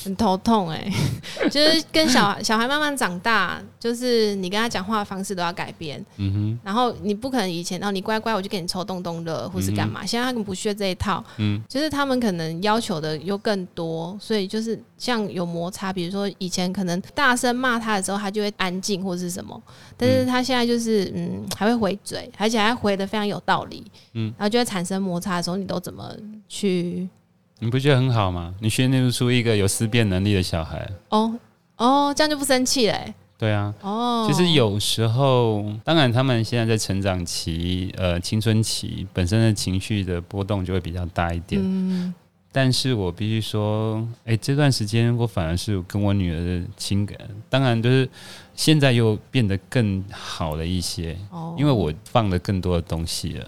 [0.08, 0.90] 很头痛哎、
[1.50, 11.62] 就是跟小小孩慢慢长大，就是你跟他讲话的方式都要改变，嗯然后你不可能以前哦你乖乖我就给你抽动动乐或是干嘛，现在他们不屑这一套，嗯。
[11.68, 19.60] 就是他们可能要求的又更多，所以就是像有摩擦，比如说以前可能大声骂他的时候，他就会安静或是什么，
[19.96, 23.84] 但是他现在就是嗯还会回嘴，而且还回的非常有道理，
[24.14, 24.32] 嗯。
[24.38, 26.10] 然后就会产生摩擦的时候，你都怎么
[26.48, 27.17] 去哼，
[27.58, 28.54] 你不觉得很好吗？
[28.60, 30.88] 你训练出一个有思辨能力的小孩。
[31.08, 31.38] 哦
[31.76, 41.60] 哦这样就不生气嘞、对啊，哦，其实有时候，当然他们现在在成长期，呃，青春期本身的情绪的波动就会比较大一点。
[41.64, 42.14] 嗯
[42.50, 47.16] 但是我必须说，哎、这段时间我反而是跟我女儿的情感，
[47.50, 48.08] 当然就是
[48.54, 53.46] 现在又变得更好了一些，哦，因为我放了更多的东西了。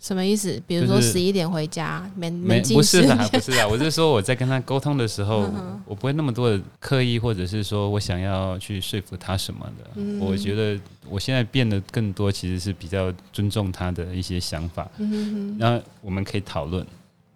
[0.00, 0.62] 什么意思？
[0.66, 9.90] 比如说就是十一点回家，没没不是啦，不是啦，我是说我在跟他沟通的时候嗯，我不会那么多的刻意，或者是说我想要去说服他什么的。
[9.96, 14.88] 嗯我觉得我现在变得更多，其实是比较尊重他的一些想法，
[15.56, 16.86] 那我们可以讨论，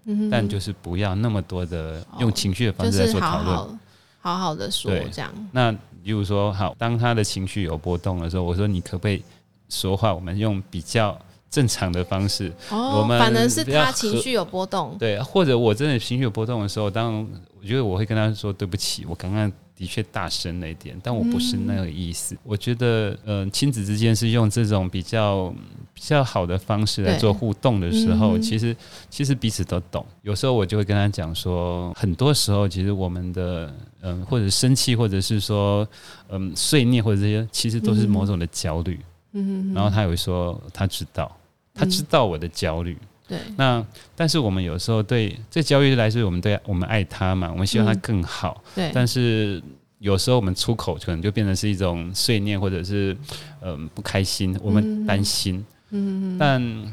[0.05, 3.57] 嗯但就是不要那么多的哦用情绪的方式来做讨论。
[3.57, 3.79] 好
[4.21, 5.73] 好好的说这样，那
[6.05, 9.21] 比如说，好，当他的情绪有波动的时候，我说你可不可以
[9.69, 10.15] 说话？
[10.15, 11.19] 我们用比较
[11.53, 17.25] 正常的方式，哦我，们反而是他情绪有波动，对，或者我真的情绪有波动的时候，当
[17.61, 22.35] 我觉得我会跟他说对不起，我刚刚的确大声了一点，但我不是那个意思。
[22.43, 25.55] 我觉得，呃，亲子之间是用这种比较
[25.93, 28.43] 比较好的方式来做互动的时候，嗯。
[28.43, 28.75] 其实
[29.11, 30.05] 其实彼此都懂。
[30.23, 35.87] 有时候我就会跟他讲说，很多时候其实我们的嗯、或者生气，或者是说
[36.31, 38.99] 嗯碎念，或者这些，其实都是某种的焦虑。
[39.33, 39.75] 嗯哼哼。
[39.75, 41.31] 然后他也会说他知道，
[41.75, 42.97] 他知道我的焦虑。
[43.29, 43.83] 对，那
[44.15, 48.01] 但是我们有时候对这焦虑来自于我们对我们爱他嘛，我们希望他嗯。
[48.01, 49.63] 更好，对，但是
[50.01, 53.17] 有时候我们出口可能就变成是一种碎念，或者是
[53.61, 55.65] 嗯、不开心，我们担心。
[55.91, 56.93] 嗯但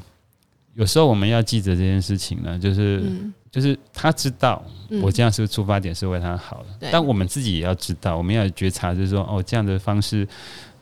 [0.76, 3.34] 有时候我们要记着这件事情呢，就是、嗯。
[3.52, 5.02] 就是他知道嗯。
[5.02, 6.90] 我这样是出发点是为他好的，对。
[6.92, 10.26] 但我们自己也要知道，我们要觉察，就是说哦这样的方式。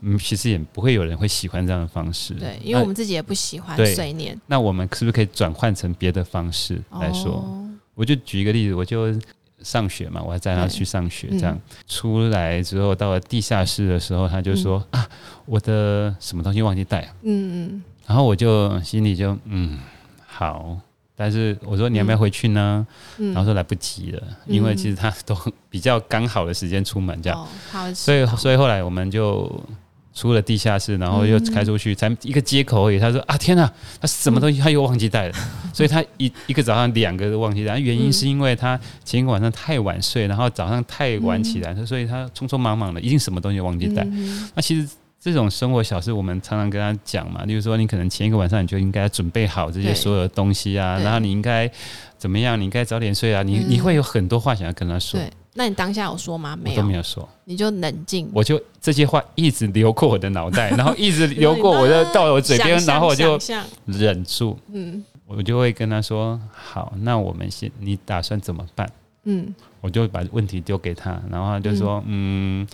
[0.01, 2.33] 嗯，其实也不会有人会喜欢这样的方式。
[2.33, 4.39] 对，因为我们自己也不喜欢对碎念。
[4.47, 7.33] 那我们是不是可以转换成别的方式来说？
[7.33, 7.63] 哦。
[7.95, 9.11] 我就举一个例子，我就
[9.63, 15.03] 上学嘛，我还带他去上学，这样、出来之后到了地下室的时候，他就说、啊，
[15.45, 19.79] 我的什么东西忘记带了，嗯然后我就心里就嗯
[20.27, 20.77] 好，
[21.15, 22.85] 但是我说你要不要回去呢？
[23.17, 24.55] 嗯，然后说来不及了，嗯。
[24.55, 25.35] 因为其实他都
[25.67, 29.51] 比较刚好的时间出门这样，哦，他会所以所以后来我们就。
[30.17, 32.97] 出了地下室，然后又开出去，才一个街口而已。
[32.97, 35.33] 他说：“啊，天哪，他什么东西他又忘记带了。”
[35.71, 37.77] 所以他一一个早上两个都忘记带。
[37.77, 44.03] 原因是因为他前一个晚上太晚睡，然后早上太晚起来，所以他匆匆忙忙的，一定什么东西忘记带。
[44.05, 44.89] 嗯那其实
[45.21, 51.69] 这种生活小事，我们常常跟他讲嘛，例如说，你可能前一个晚上你就应该准备好这些所有的东西啊，然后你应该
[52.17, 56.55] 怎么样，你应该早点睡啊，你、嗯你会有很多话想要跟他说，对，那你当下有说吗？
[56.61, 56.75] 没有。
[56.77, 57.27] 都有，没有说。
[57.45, 63.37] 你就冷静，我就这些话一直流过我的脑袋， 然后一直流过我的到我嘴边，然后我就
[63.85, 65.03] 忍住，嗯。
[65.25, 68.89] 我就会跟他说：“好，那我们先，你打算怎么办？
[69.25, 72.65] 嗯？”我就把问题丢给他，然后他就说：“嗯，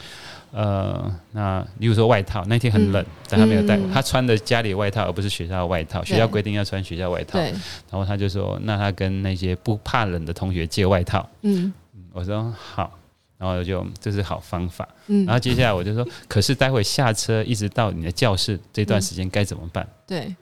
[0.52, 3.90] 呃，那例如说外套，那天很冷，但他没有带，嗯。
[3.92, 6.04] 他穿的家里外套，而不是学校的外套。
[6.04, 7.46] 学校规定要穿学校外套，对，
[7.90, 11.28] 然后他就说：那他跟那些不怕冷的同学借外套。
[11.42, 11.74] 嗯
[12.14, 12.98] 我说好。”
[13.36, 19.86] 然后就这是好方法，嗯，然后接下来我就说，可是待会下车一直到你的教室这段时间该怎么办？
[20.08, 20.34] 对，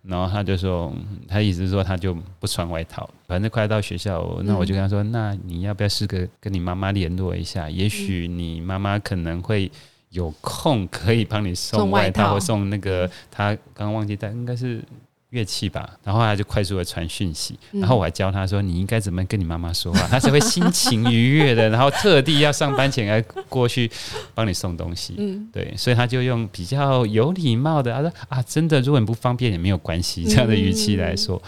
[0.00, 7.68] 然后他就说，嗯他意思是说他就不穿外套，反正快到学校，那我就跟他说，那你要不要试着跟你妈妈联络一下？
[7.68, 9.70] 也许你妈妈可能会
[10.08, 14.82] 有空可以帮你送送外套或送那个他刚刚忘记带，应该是。
[15.30, 17.80] 乐器吧，然后他就快速的传讯息，嗯。
[17.80, 23.90] 然后我还教他说你应该怎么跟你妈妈说话， 他才会心情愉悦的，然后特地要上班前来过去
[24.34, 25.14] 帮你送东西。
[25.18, 25.48] 嗯。
[25.52, 31.42] 对，所以他就用比较有礼貌的，他说啊，真的，如果你不方便也没有关系，这样的语气来说。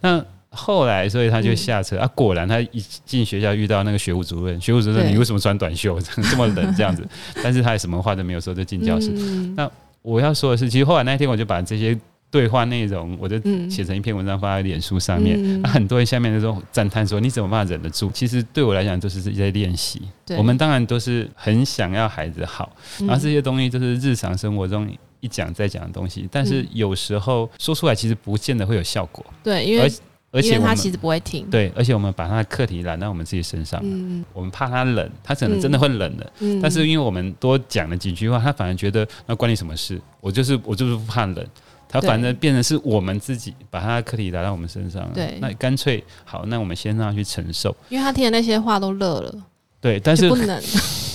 [0.00, 5.10] 那后来，所以他就下车、啊，果然他一进学校遇到那个学务主任，学务主任，对。
[5.10, 5.98] 你为什么穿短袖，
[6.30, 7.02] 这么冷这样子？
[7.42, 9.10] 但是他也什么话都没有说，就进教室。
[9.16, 9.54] 嗯。
[9.56, 9.70] 那
[10.02, 11.98] 我要说的是，其实后来那天我就把这些
[12.32, 15.38] 对话内容，我就嗯写成一篇文章发在脸书上面。
[15.38, 20.00] 嗯啊很多人下面那种赞叹说：“你怎么办法忍得住？”其实对我来讲，就是在练习。
[20.38, 29.22] 我们当然都是很想要孩子好，嗯然后这些东西都是日常生活中一讲再讲的东西，但是有时候说出来其实不见得会有效果。
[29.44, 29.90] 对，因为而
[30.38, 31.46] 而且他其实不会听。
[31.50, 36.32] 对，而且我们把他的课题揽到我们自己身上，嗯我们怕他冷，他可能真的会冷的。
[36.40, 40.00] 嗯但是因为我们多讲了几句话，他反而觉得那关你什么事？
[40.20, 41.46] 我就是我就是不怕冷。
[41.92, 45.36] 他反正变成是我们自己把他的课题拿到我们身上了，对。
[45.42, 49.34] 那干脆好，那我们先让他去承受，因为他听的那些话都乐了，
[49.78, 50.58] 对，但是不能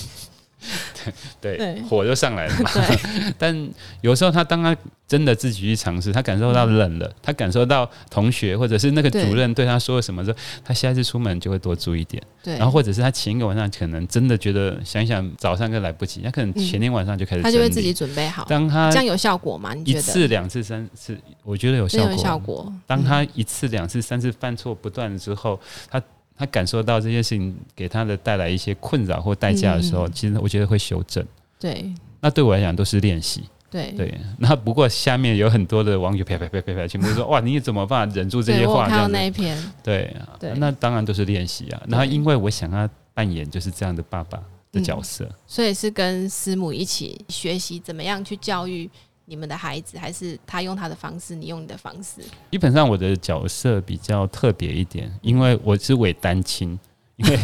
[1.40, 2.70] 对对火就上来了嘛。
[3.36, 4.74] 但有时候他当他
[5.06, 12.22] 真的自己去尝试，他感受到冷了，他感受到同学或者是那个主任对他说了什么之后，他下一次出门就会多注意点。
[12.42, 17.88] 对，然后或者是他前一个晚上可能真的觉得想想早上更来不及，他可能前天晚上就开始、他就会自己。
[17.98, 19.74] 准备好，当他这样有效果吗？
[19.74, 20.02] 你一觉得？
[20.02, 22.12] 次、两次、三次，我觉得有效果。
[22.12, 22.72] 有效果。
[22.86, 25.58] 当他一次、两次、三次犯错不断之后，
[25.90, 26.00] 他
[26.38, 30.12] 他感受到这件事情给他的带来一些困扰或代价的时候，嗯。
[30.12, 31.26] 其实我觉得会修正。
[31.58, 31.92] 对。
[32.20, 33.90] 那对我来讲都是练习，对。
[33.96, 34.18] 对。
[34.38, 38.08] 那不过下面有很多的网友啪啪啪啪啪，全部说哇，你怎么办？
[38.10, 38.88] 忍住这，些话？
[38.88, 40.52] 看到那一篇，对对。
[40.56, 41.82] 那当然都是练习啊。
[41.88, 48.88] 然后因为我想要扮演就是这样的爸爸的角色，所以是跟师母一起学习怎么样去教育
[49.28, 52.22] 你们的孩子，还是他用他的方式，你用你的方式？
[52.50, 56.78] 基本上我的角色比较特别一点，因为我是伪单亲，
[57.16, 57.38] 因为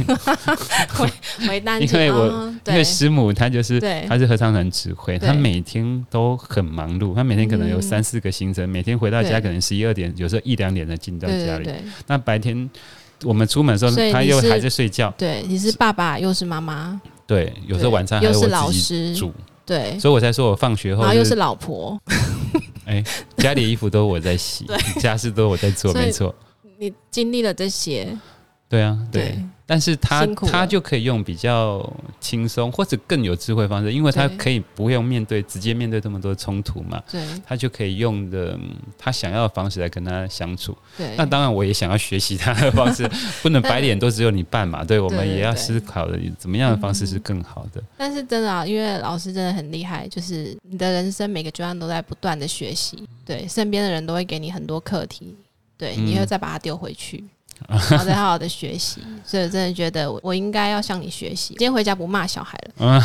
[1.49, 4.07] 为单 因为我哦因为师母她就是对。
[4.09, 7.83] 她是合唱团指挥，她每天都很忙碌，她每天可能有嗯。
[7.83, 11.71] 三四个行程，每天回到家可能十一二点，有时候一两点才进到家里。
[12.07, 12.69] 那白天
[13.25, 19.33] 我们出门的时候她又还在睡觉，对，你是爸爸又是妈妈，对，有时候晚餐还又是老有我自己师，煮，
[19.67, 21.99] 对，所以我才说我放学后然后又是老婆，
[22.87, 23.03] 哎，
[23.39, 24.67] 家里衣服都我在洗，
[25.01, 26.35] 家事都我在做，没错，
[26.79, 28.17] 你经历了这些，
[28.69, 29.39] 对啊，对。
[29.67, 31.91] 对但是他他就可以用比较
[32.21, 37.23] 轻松或者更有智慧方式，因为他可以不用面对直接面对这么多冲突嘛，对。
[37.47, 40.77] 他就可以用的嗯他想要的方式来跟他相处。
[40.99, 43.09] 对，那当然，我也想要学习他的方式，
[43.43, 44.85] 不能白脸都只有你办嘛。
[44.85, 47.83] 对，我们也要思考的怎么样的方式是更好的。
[47.97, 55.35] 但是真的啊，因为老师真的很厉害，就是你的人生每个阶段都在不断的学习，对，身边的人都会给你很多课题，
[55.79, 57.29] 对，嗯你会再把它丢回去，然
[57.69, 59.01] 后再好好的学习。
[59.25, 61.55] 所以真的觉得我我应该要向你学习。
[61.55, 63.01] 今天回家不骂小孩了，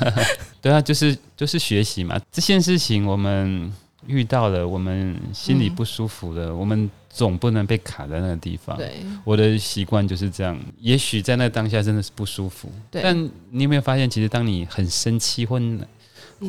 [0.60, 2.20] 对啊，就是就是学习嘛。
[2.30, 3.72] 这件事情我们
[4.06, 8.76] 遇到了，我们心里嗯不舒服了，我们总不能被卡在那个地方。
[8.76, 8.96] 对。
[9.24, 13.02] 我的习惯就是这样，也许在那当下真的是不舒服，对。
[13.02, 15.80] 但你有没有发现，其实当你很生气或嗯。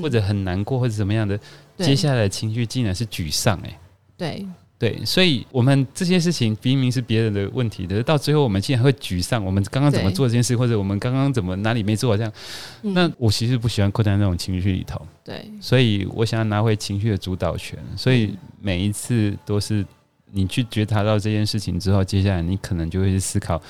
[0.02, 1.40] 或者很难过或者怎么样的，
[1.78, 1.86] 对。
[1.86, 3.78] 接下来的情绪竟然是沮丧、欸，
[4.18, 4.44] 对
[4.84, 9.42] 对，所以我们这些事情明明是别人的问题，可是到最后我们竟然会沮丧。
[9.46, 12.34] 我们刚刚怎么做这件事，或者我们刚刚怎么哪里没做好，这样，
[12.82, 17.80] 嗯那我其实不喜欢困在那种情绪里头，对所以我想要拿回情绪的主导权。
[17.96, 19.86] 所以每一次都是
[20.34, 23.62] 你去觉察到这件事情之后，接下来你可能就会去思考，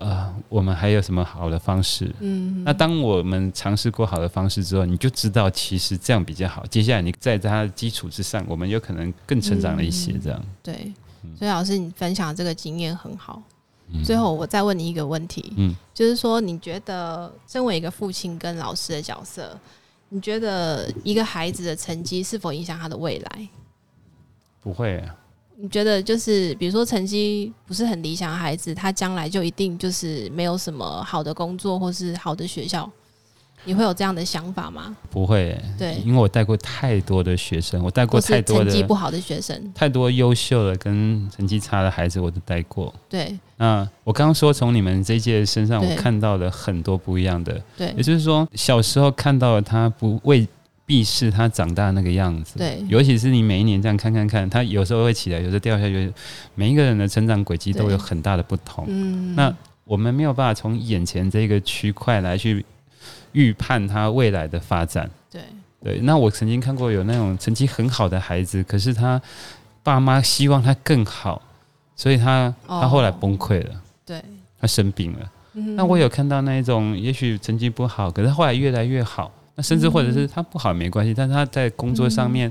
[0.00, 2.12] 呃，我们还有什么好的方式？
[2.20, 6.64] 嗯，那当我们尝试过好的方式之后，你就知道其实这样比较好。
[6.66, 10.42] 接下来你在它的基础之上，我们有可能更成长了一些，这样。
[10.62, 10.92] 对，
[11.38, 13.42] 所以老师你分享这个经验很好。
[13.92, 19.58] 嗯最后我再问你一个问题，嗯就是说你觉得身为一个父亲跟老师的角色，
[20.08, 23.48] 你觉得一个孩子的成绩是否影响他的未来？
[24.62, 25.16] 不会、啊，
[25.62, 32.90] 你觉得就是比如说成绩不是很理想的孩子，他将来就一定就是没有什么好的工作或是好的学校？
[33.64, 34.96] 你会有这样的想法吗？
[35.10, 35.74] 不会、欸。
[35.78, 39.70] 对因为我带过太多的学生，我带过太多的成绩不好的学生？
[39.74, 42.90] 太多优秀的跟成绩差的孩子，我都带过。
[43.06, 50.48] 对那我刚刚说，从你们这一届身上，我看到了很多不一样的，对也就是说，小时候看到了他不未
[50.90, 52.58] 必是他长大那个样子。
[52.58, 56.12] 对尤其是你每一年这样看看看，他有时候会起来，有时候掉下去，
[56.56, 58.86] 每一个人的成长轨迹都有很大的不同。
[58.88, 62.66] 嗯，那我们没有办法从眼前这个区块来去
[63.30, 65.08] 预判他未来的发展。
[65.30, 65.42] 对
[65.80, 69.22] 对，那我曾经看过有那种成绩很好的孩子，可是他
[69.84, 71.40] 爸妈希望他更好，
[71.94, 74.20] 所以他他后来哦崩溃了，对，
[74.60, 75.30] 他生病了。
[75.54, 79.30] 嗯那我有看到那一种，也许成绩不好，可是后来越来越好。
[79.54, 82.50] 那甚至或者是他不好没关系，但是他在工作上面，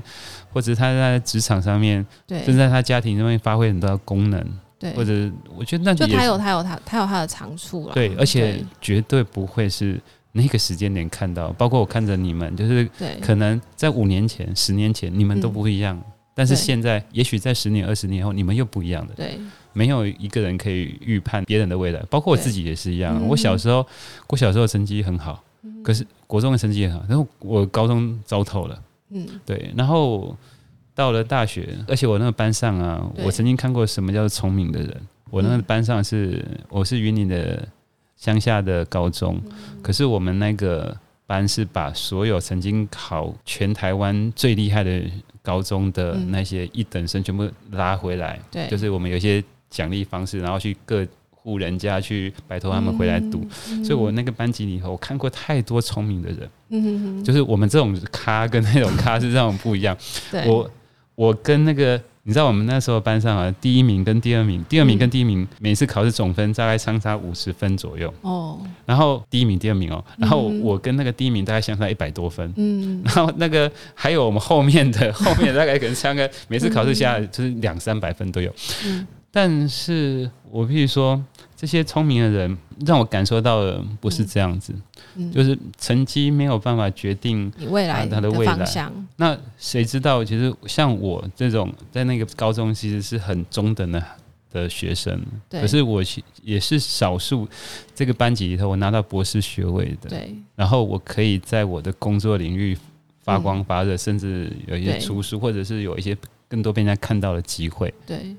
[0.52, 2.38] 或者他在职场上面，对。
[2.44, 4.44] 甚至在他家庭上面发挥很多的功能，
[4.78, 7.94] 对，或者我觉得那就他有他有他他有他的长处了。
[7.94, 8.64] 对，而且对。
[8.80, 10.00] 绝对不会是
[10.32, 11.52] 那个时间点看到。
[11.52, 13.18] 包括我看着你们，就是对。
[13.20, 16.00] 可能在五年前、十年前你们都嗯不一样，
[16.34, 19.14] 但是对现在也许在十年、二十年后，你们又不一样的。
[19.14, 19.38] 对。
[19.72, 22.42] 没有一个人可以预判别人的未来，包括我对。
[22.42, 23.16] 自己也是一样。
[23.22, 23.28] 嗯。
[23.28, 23.86] 我小时候，
[24.26, 25.42] 我小时候成绩很好，
[25.84, 28.82] 可是国中的成绩也好，然后我高中糟透了。
[29.08, 29.26] 嗯。
[29.44, 30.36] 对，然后
[30.94, 34.96] 到了大学，而且我那个班上啊，我曾经看过什么叫做聪明的人。
[35.28, 37.66] 我那个班上是，我是云林的
[38.16, 39.42] 乡下的高中，
[39.82, 45.02] 可是我们那个班是把所有曾经考全台湾最厉害的
[45.42, 46.30] 高中的嗯。
[46.30, 51.04] 那些一等生全部拉回来，对，就是我们有一些奖励方式，然后去各
[51.42, 53.46] 户人家去拜托他们回来读。
[53.70, 59.96] 嗯所以我那个班级里头，我看过太多聪明的人，嗯，就是我们这种咖跟那种咖是这种不一样。
[60.30, 60.70] 对，我
[61.14, 72.52] 我跟那个，你知道我们那时候班上啊，第一名跟第二名，第二名跟第一名每次考试总分大概相差五十分左右，哦，然后第一名、第二名哦，然后嗯我跟那个第一名大概相差一百多分。
[72.56, 78.54] 嗯，然后那个还有我们后面的 后面大概可能相个每次考试下来就是两三百分都有，
[78.86, 81.22] 嗯但是我必须说，
[81.56, 84.74] 这些聪明的人让我感受到的不是这样子，
[85.14, 85.30] 嗯。
[85.30, 90.24] 就是成绩没有办法决定你未来他他的未来，那谁知道？
[90.24, 94.02] 其实像我这种在那个高中其实是很中等的
[94.50, 97.46] 的学生，可是我其也是少数
[97.94, 102.76] 这个班级里头我拿到博士学位的，对，然后我可以在我的工作领域
[103.20, 105.00] 发光发热，甚至有一些对。
[105.00, 106.16] 出书，或者是有一些
[106.48, 107.92] 更多被人家看到的机会。
[108.04, 108.34] 对，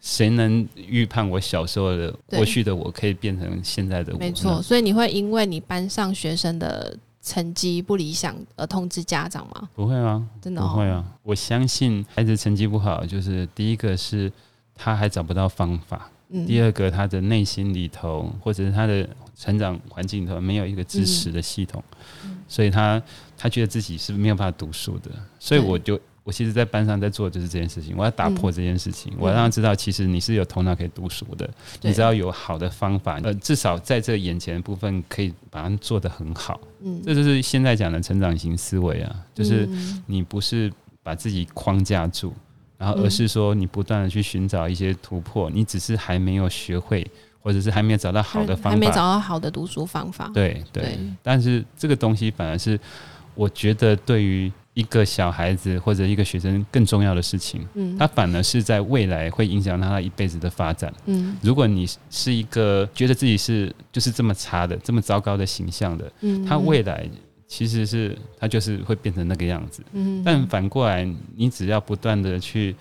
[0.00, 4.18] 谁能预判我小时候的过去的我可以变成现在的我？
[4.18, 9.68] 没错。，所以你会因为你班上学生的成绩不理想而通知家长吗？
[9.74, 11.04] 不会啊，真的、哦、不会啊。
[11.22, 14.30] 我相信孩子成绩不好，就是第一个是
[14.74, 21.82] 他还找不到方法，嗯，第二个他的内心里头或者是他的成长环境里头没有一个支持的系统，
[22.24, 23.02] 嗯所以他
[23.36, 26.00] 他觉得自己是没有办法读书的，所以我就。
[26.26, 31.46] 我其实，在班上在做的就是这件事情，我要打破这件事情，我要嗯让他知道，其实你是有头脑可以读书的，
[31.80, 36.60] 对你只要有好的方法，呃，至少在这眼前的部分可以把它做得很好。
[36.80, 42.34] 嗯，这就是现在讲的成长型思维啊，就是嗯你不是把自己框架住，
[42.76, 47.08] 然后而是说你不断的去寻找一些突破，你只是还没有学会，
[47.40, 48.96] 或者是还没有找到好的方法还没找。
[48.96, 50.28] 到好的读书方法。
[50.34, 52.76] 对对对，但是这个东西反而是
[53.36, 60.92] 我觉得对于一个小孩子或者一个学生更重要的事情，嗯，他反而是在未来会影响到他一辈子的发展。
[61.06, 61.34] 嗯。
[61.40, 67.08] 如果你是一个觉得自己是就是这么差的、这么糟糕的形象的，嗯，他未来
[67.46, 69.82] 其实是他就是会变成那个样子。
[69.92, 72.76] 嗯，但反过来，你只要不断的去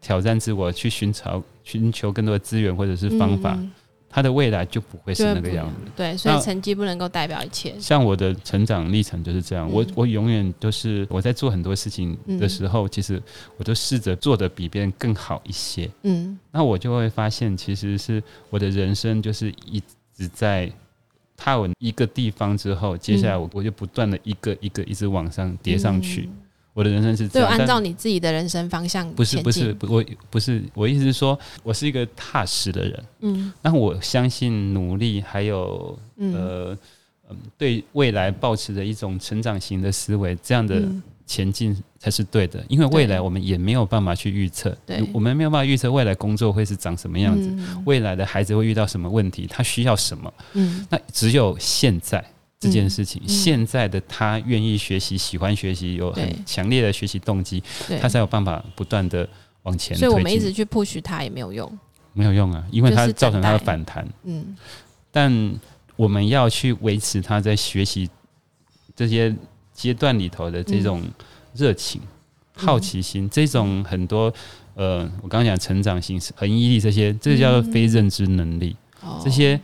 [0.00, 3.68] 挑战自我，去寻找、寻求更多的资源或者是方法，嗯
[4.12, 5.90] 他的未来就不会是那个样子。
[5.96, 7.74] 对，所以成绩不能够代表一切。
[7.80, 13.20] 像我的成长历程就是这样，我嗯我永远都是我在做很多事情的时候，其实
[13.56, 15.90] 我都试着做的比别人更好一些。
[16.02, 19.82] 嗯那我就会发现，其实是我的人生就是一
[20.14, 20.70] 直在
[21.36, 26.28] 踏稳一个地方之后，接下来我我就不断的一个一个一直往上叠上去。
[26.30, 26.41] 嗯
[26.74, 33.52] 我的人生是这对，样，但按照你自己的人生方向不是不是我不是我意思是说，我是一个踏实的人，嗯。
[33.60, 36.34] 那我相信努力还有嗯。
[36.34, 36.78] 呃
[37.30, 41.02] 嗯对未来保持着一种成长型的思维，这样的嗯。
[41.24, 47.82] 前进才是对的，因为未来我们也没有办法去预测对，我们没有办法预测未来工作会是长什么样子，嗯。
[47.86, 50.86] 未来的孩子会遇到什么问题，他需要什么，嗯。
[50.90, 52.22] 那只有现在。
[52.62, 57.60] 这件事情，嗯现在的他愿意学习，喜欢学习，有很强烈的学习动机，
[58.00, 59.28] 他才有办法不断的
[59.64, 59.96] 往前。
[59.96, 61.78] 所以我们一直去 push 他也没有用。
[62.12, 64.08] 没有用啊，因为他造成他的反弹。
[64.22, 64.56] 嗯
[65.10, 65.54] 但
[65.96, 68.08] 我们要去维持他在学习
[68.94, 69.34] 这些
[69.74, 71.02] 阶段里头的这种
[71.54, 72.00] 热情、
[72.54, 74.32] 好奇心，这种很多
[74.74, 78.76] 呃，我刚刚讲成长性、恒毅力这些，这叫做非认知能力。
[79.02, 79.60] 哦这些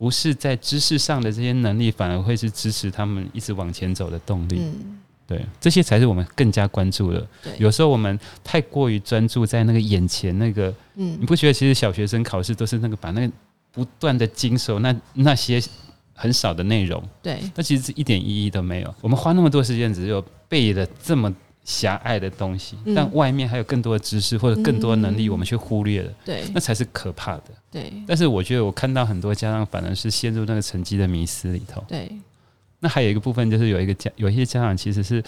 [0.00, 4.56] 不是在知识上的这些能力，反而会是支持他们一直往前走的动力。
[4.60, 4.96] 嗯
[5.26, 7.24] 对，这些才是我们更加关注的。
[7.42, 13.32] 对有时候我们太过于专注在那个眼前那个嗯你嗯不觉得其实小学生考试都是那个把那个
[13.70, 15.62] 不断的经手那那些
[16.14, 18.94] 很少的内容，对那其实是一点意义都没有。
[19.02, 21.32] 我们花那么多时间，只有背了这么
[21.64, 22.94] 狭隘的东西，嗯。
[22.94, 25.30] 但外面还有更多的知识或者更多的能力，嗯。
[25.30, 26.44] 我们却忽略了，对。
[26.54, 27.44] 那才是可怕的。
[27.70, 27.92] 对。
[28.06, 31.84] 但是我觉得我看到很多家长反而是陷入那个成绩的迷失里头。
[31.88, 32.10] 对。
[32.80, 35.22] 那还有一个部分就是有一个家有一些家长其实是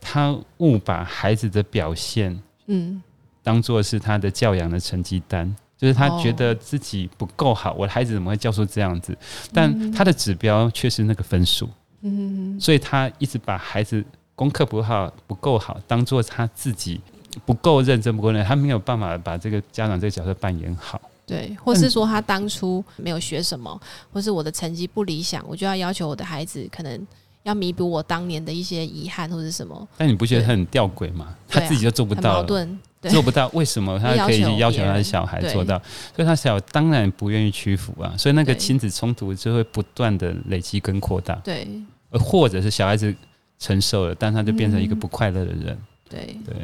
[0.00, 3.02] 他误把孩子的表现嗯。
[3.42, 9.14] 当做是他的教养的成绩单，就是他哦觉得自己不够好，我的孩子怎么会教出这样子？
[9.52, 11.68] 但他的指标却是那个分数，
[12.00, 14.02] 嗯所以他一直把孩子
[14.34, 17.00] 功课不好、不够好当做他自己
[17.46, 21.00] 不够认真、不够认真，他没有办法把这个家长这个角色扮演好。
[21.26, 23.80] 对，或是说他当初没有学什么，
[24.12, 27.06] 或是我的成绩不理想，我就要要求我的孩子可能
[27.44, 31.34] 要弥补我当年的一些遗憾或者什么，但你不觉得他很吊诡吗？
[31.48, 32.78] 他自己就做不到了，矛盾。
[33.00, 35.78] 对做不到，为什么他可以要要求他的小孩做到？
[36.16, 41.68] 所以他小孩当然不愿意屈服啊，所以那个亲子冲突就会不断的累积跟扩大，对
[42.10, 43.14] 呃，或者是小孩子
[43.58, 45.78] 承受了，但他就变成一个嗯不快乐的人，
[46.08, 46.54] 对，对。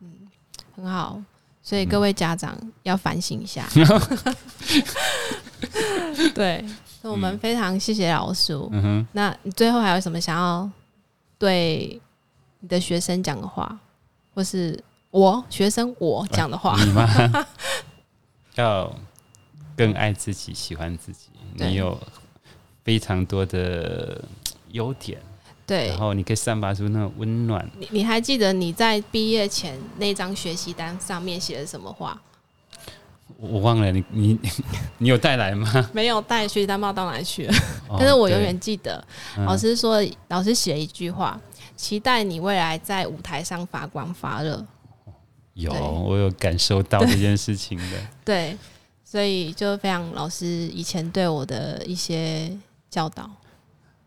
[0.00, 0.28] 嗯
[0.76, 1.20] 很好。
[1.62, 3.68] 所以嗯各位家长要反省一下。
[6.34, 6.64] 对，
[7.02, 8.54] 那我们嗯非常谢谢老师。
[8.70, 10.70] 嗯哼，那你最后还有什么想要
[11.38, 12.00] 对
[12.60, 13.78] 你的学生讲的话，
[14.34, 16.74] 或是我学生我讲的话？
[16.82, 17.46] 你吗？
[18.54, 18.92] 要
[19.76, 21.28] 更爱自己，喜欢自己。
[21.54, 22.00] 你有
[22.84, 24.24] 非常多的
[24.70, 25.20] 优点，
[25.68, 27.70] 对然，后你可以散发出那种温暖。
[27.78, 32.18] 你你还记得你在毕业前那张学习单上面写的什么话？
[33.36, 34.38] 我我忘了你你
[34.96, 35.70] 你有带来吗？
[35.92, 37.54] 没有带学习单，不知道到哪里去了。
[37.88, 39.04] 哦但是我永远记得，
[39.36, 41.38] 嗯老师说，老师写了一句话：
[41.76, 44.64] 期待你未来在舞台上发光发热。
[45.52, 47.96] 有我有感受到这件事情的。
[48.24, 48.56] 对，
[49.04, 52.50] 所以就非常老师以前对我的一些
[52.88, 53.28] 教导。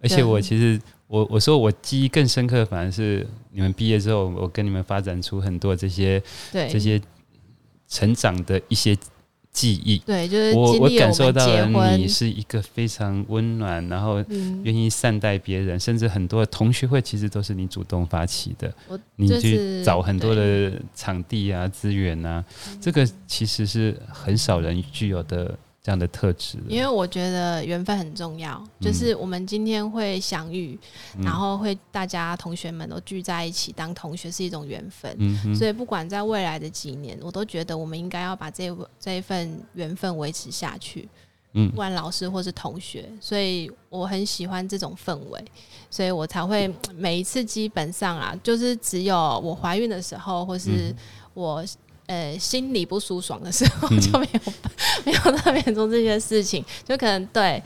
[0.02, 6.22] 而且我其实我我说我记忆更深刻，反而是你们毕业之后，我跟你们发展出很多这些
[6.52, 7.02] 对，这些
[7.88, 8.98] 成长的一些
[9.52, 9.98] 记忆。
[10.00, 18.74] 对，就是我我感受到了你，是一个非常温暖，然后嗯，愿意善待别人，甚至很多同学会其实都是你主动发起的。
[19.18, 22.44] 你就是去找很多的场地啊、资源啊，
[22.80, 25.54] 这个其实是很少人具有的
[25.84, 26.58] 这样的特质。
[26.68, 30.80] 因为我觉得缘分很重要，就是我们今天会相遇，
[31.18, 35.16] 嗯然后会大家同学们都聚在一起当同学是一种缘分。
[35.20, 41.10] 嗯，所以不管在未来的几年，我都觉得我们应该要把这这一份缘分维持下去。
[41.54, 45.44] 嗯不管老师或是同学，所以我很喜欢这种氛围，
[45.90, 50.96] 所以我才会每一次基本上啊，就是只有我怀孕的时候，或是
[51.34, 51.62] 我
[52.12, 54.54] 呃心里不舒爽的时候，嗯 就没有
[55.06, 57.62] 没有特别做这些事情，就可能对。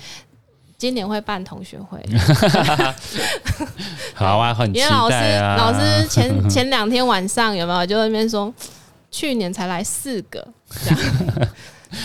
[0.78, 1.98] 今年会办同学会，
[4.14, 5.56] 好啊，很期因为老师、待啊。
[5.56, 8.54] 老师前 前两天晚上有没有就在那边说，
[9.10, 11.00] 去年才来四个，这样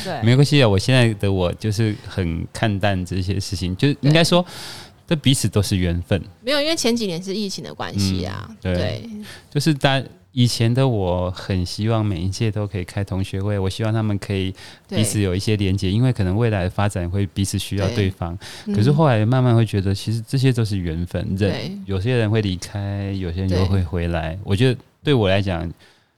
[0.04, 4.46] 对，没关系啊，我现在的我就是很看淡这些事情，就应该说，
[5.04, 6.22] 这彼此都是缘分。
[6.40, 9.10] 没有，因为前几年是疫情的关系啊，嗯对对
[9.52, 10.00] 就是大
[10.32, 14.54] 以前的我很希望每一届都可以开同学会，我希望他们可以
[14.88, 18.10] 彼此有一些连接，因为可能未来的发展会彼此需要对对。
[18.10, 18.38] 方。
[18.66, 18.74] 嗯。
[18.74, 21.48] 可是后来慢慢会觉得，其实这些都是缘分，对。
[21.48, 24.38] 人有些人会离开，有些人又会回来。
[24.44, 25.68] 我觉得对我来讲，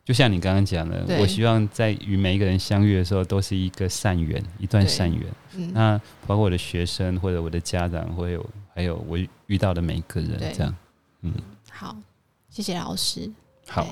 [0.04, 5.22] 就像你刚刚讲的，我希望在与每一个人相遇的时候，都是一个善缘，一段善缘。
[5.54, 10.74] 嗯，那包括我的学生或者我的家长，会有还有我遇到的每一个人，这样。
[11.22, 11.32] 嗯。
[11.70, 11.96] 好，
[12.50, 13.30] 谢谢老师，
[13.68, 13.86] 好，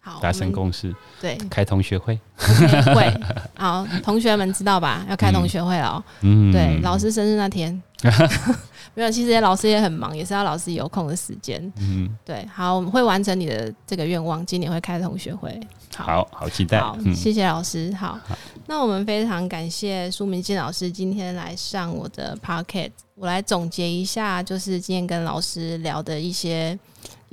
[0.00, 2.18] 好，达成共识，对开同学会。
[2.94, 3.20] 会，
[3.54, 5.06] 好，同学们知道吧？
[5.08, 6.04] 要开同学会了哦。
[6.22, 7.80] 嗯对，老师生日那天，
[8.94, 11.72] 没有，其实老师也很忙，也是要老师有空的时间。
[11.78, 15.58] 嗯，对，好，我们会完成你的这个愿望，今年会开同学会。
[15.94, 16.80] 好好期待。
[16.80, 17.94] 好，嗯，谢谢老师。
[17.94, 26.76] 好好，那我们非常感谢苏明进老师今天来上我的 p o c k e t 我来总结一下，就是今天跟老师聊的一些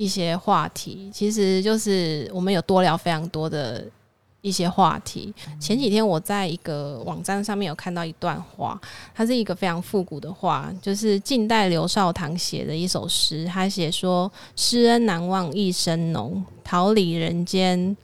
[0.00, 3.84] 一些话题，其实就是我们有多聊非常多的
[4.40, 5.30] 一些话题。
[5.60, 8.80] 前几天我在一个网站上面有看到一段话，
[9.14, 17.94] 它是一个非常复古的话，就是近代刘少棠写的一首诗，他写说：“师恩难忘一生浓，桃李人间。”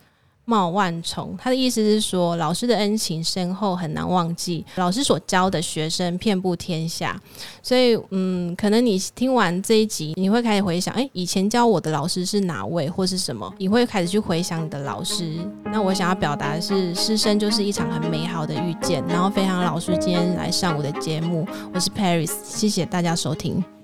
[0.47, 4.64] 貌万重，他的意思是说，老师的恩情深厚，很难忘记。
[4.76, 7.20] 老师所教的学生遍布天下，
[7.62, 13.53] 所以，嗯，可能你听完这一集，你会开始回想，诶，以前教我的老师是哪位，或是什么？
[13.59, 15.36] 你会开始去回想你的老师。
[15.64, 19.05] 那我想要表达的是，师生就是一场很美好的遇见。
[19.09, 23.76] 然后，非常老师今天来上我的节目，我是 Paris，谢谢大家收听。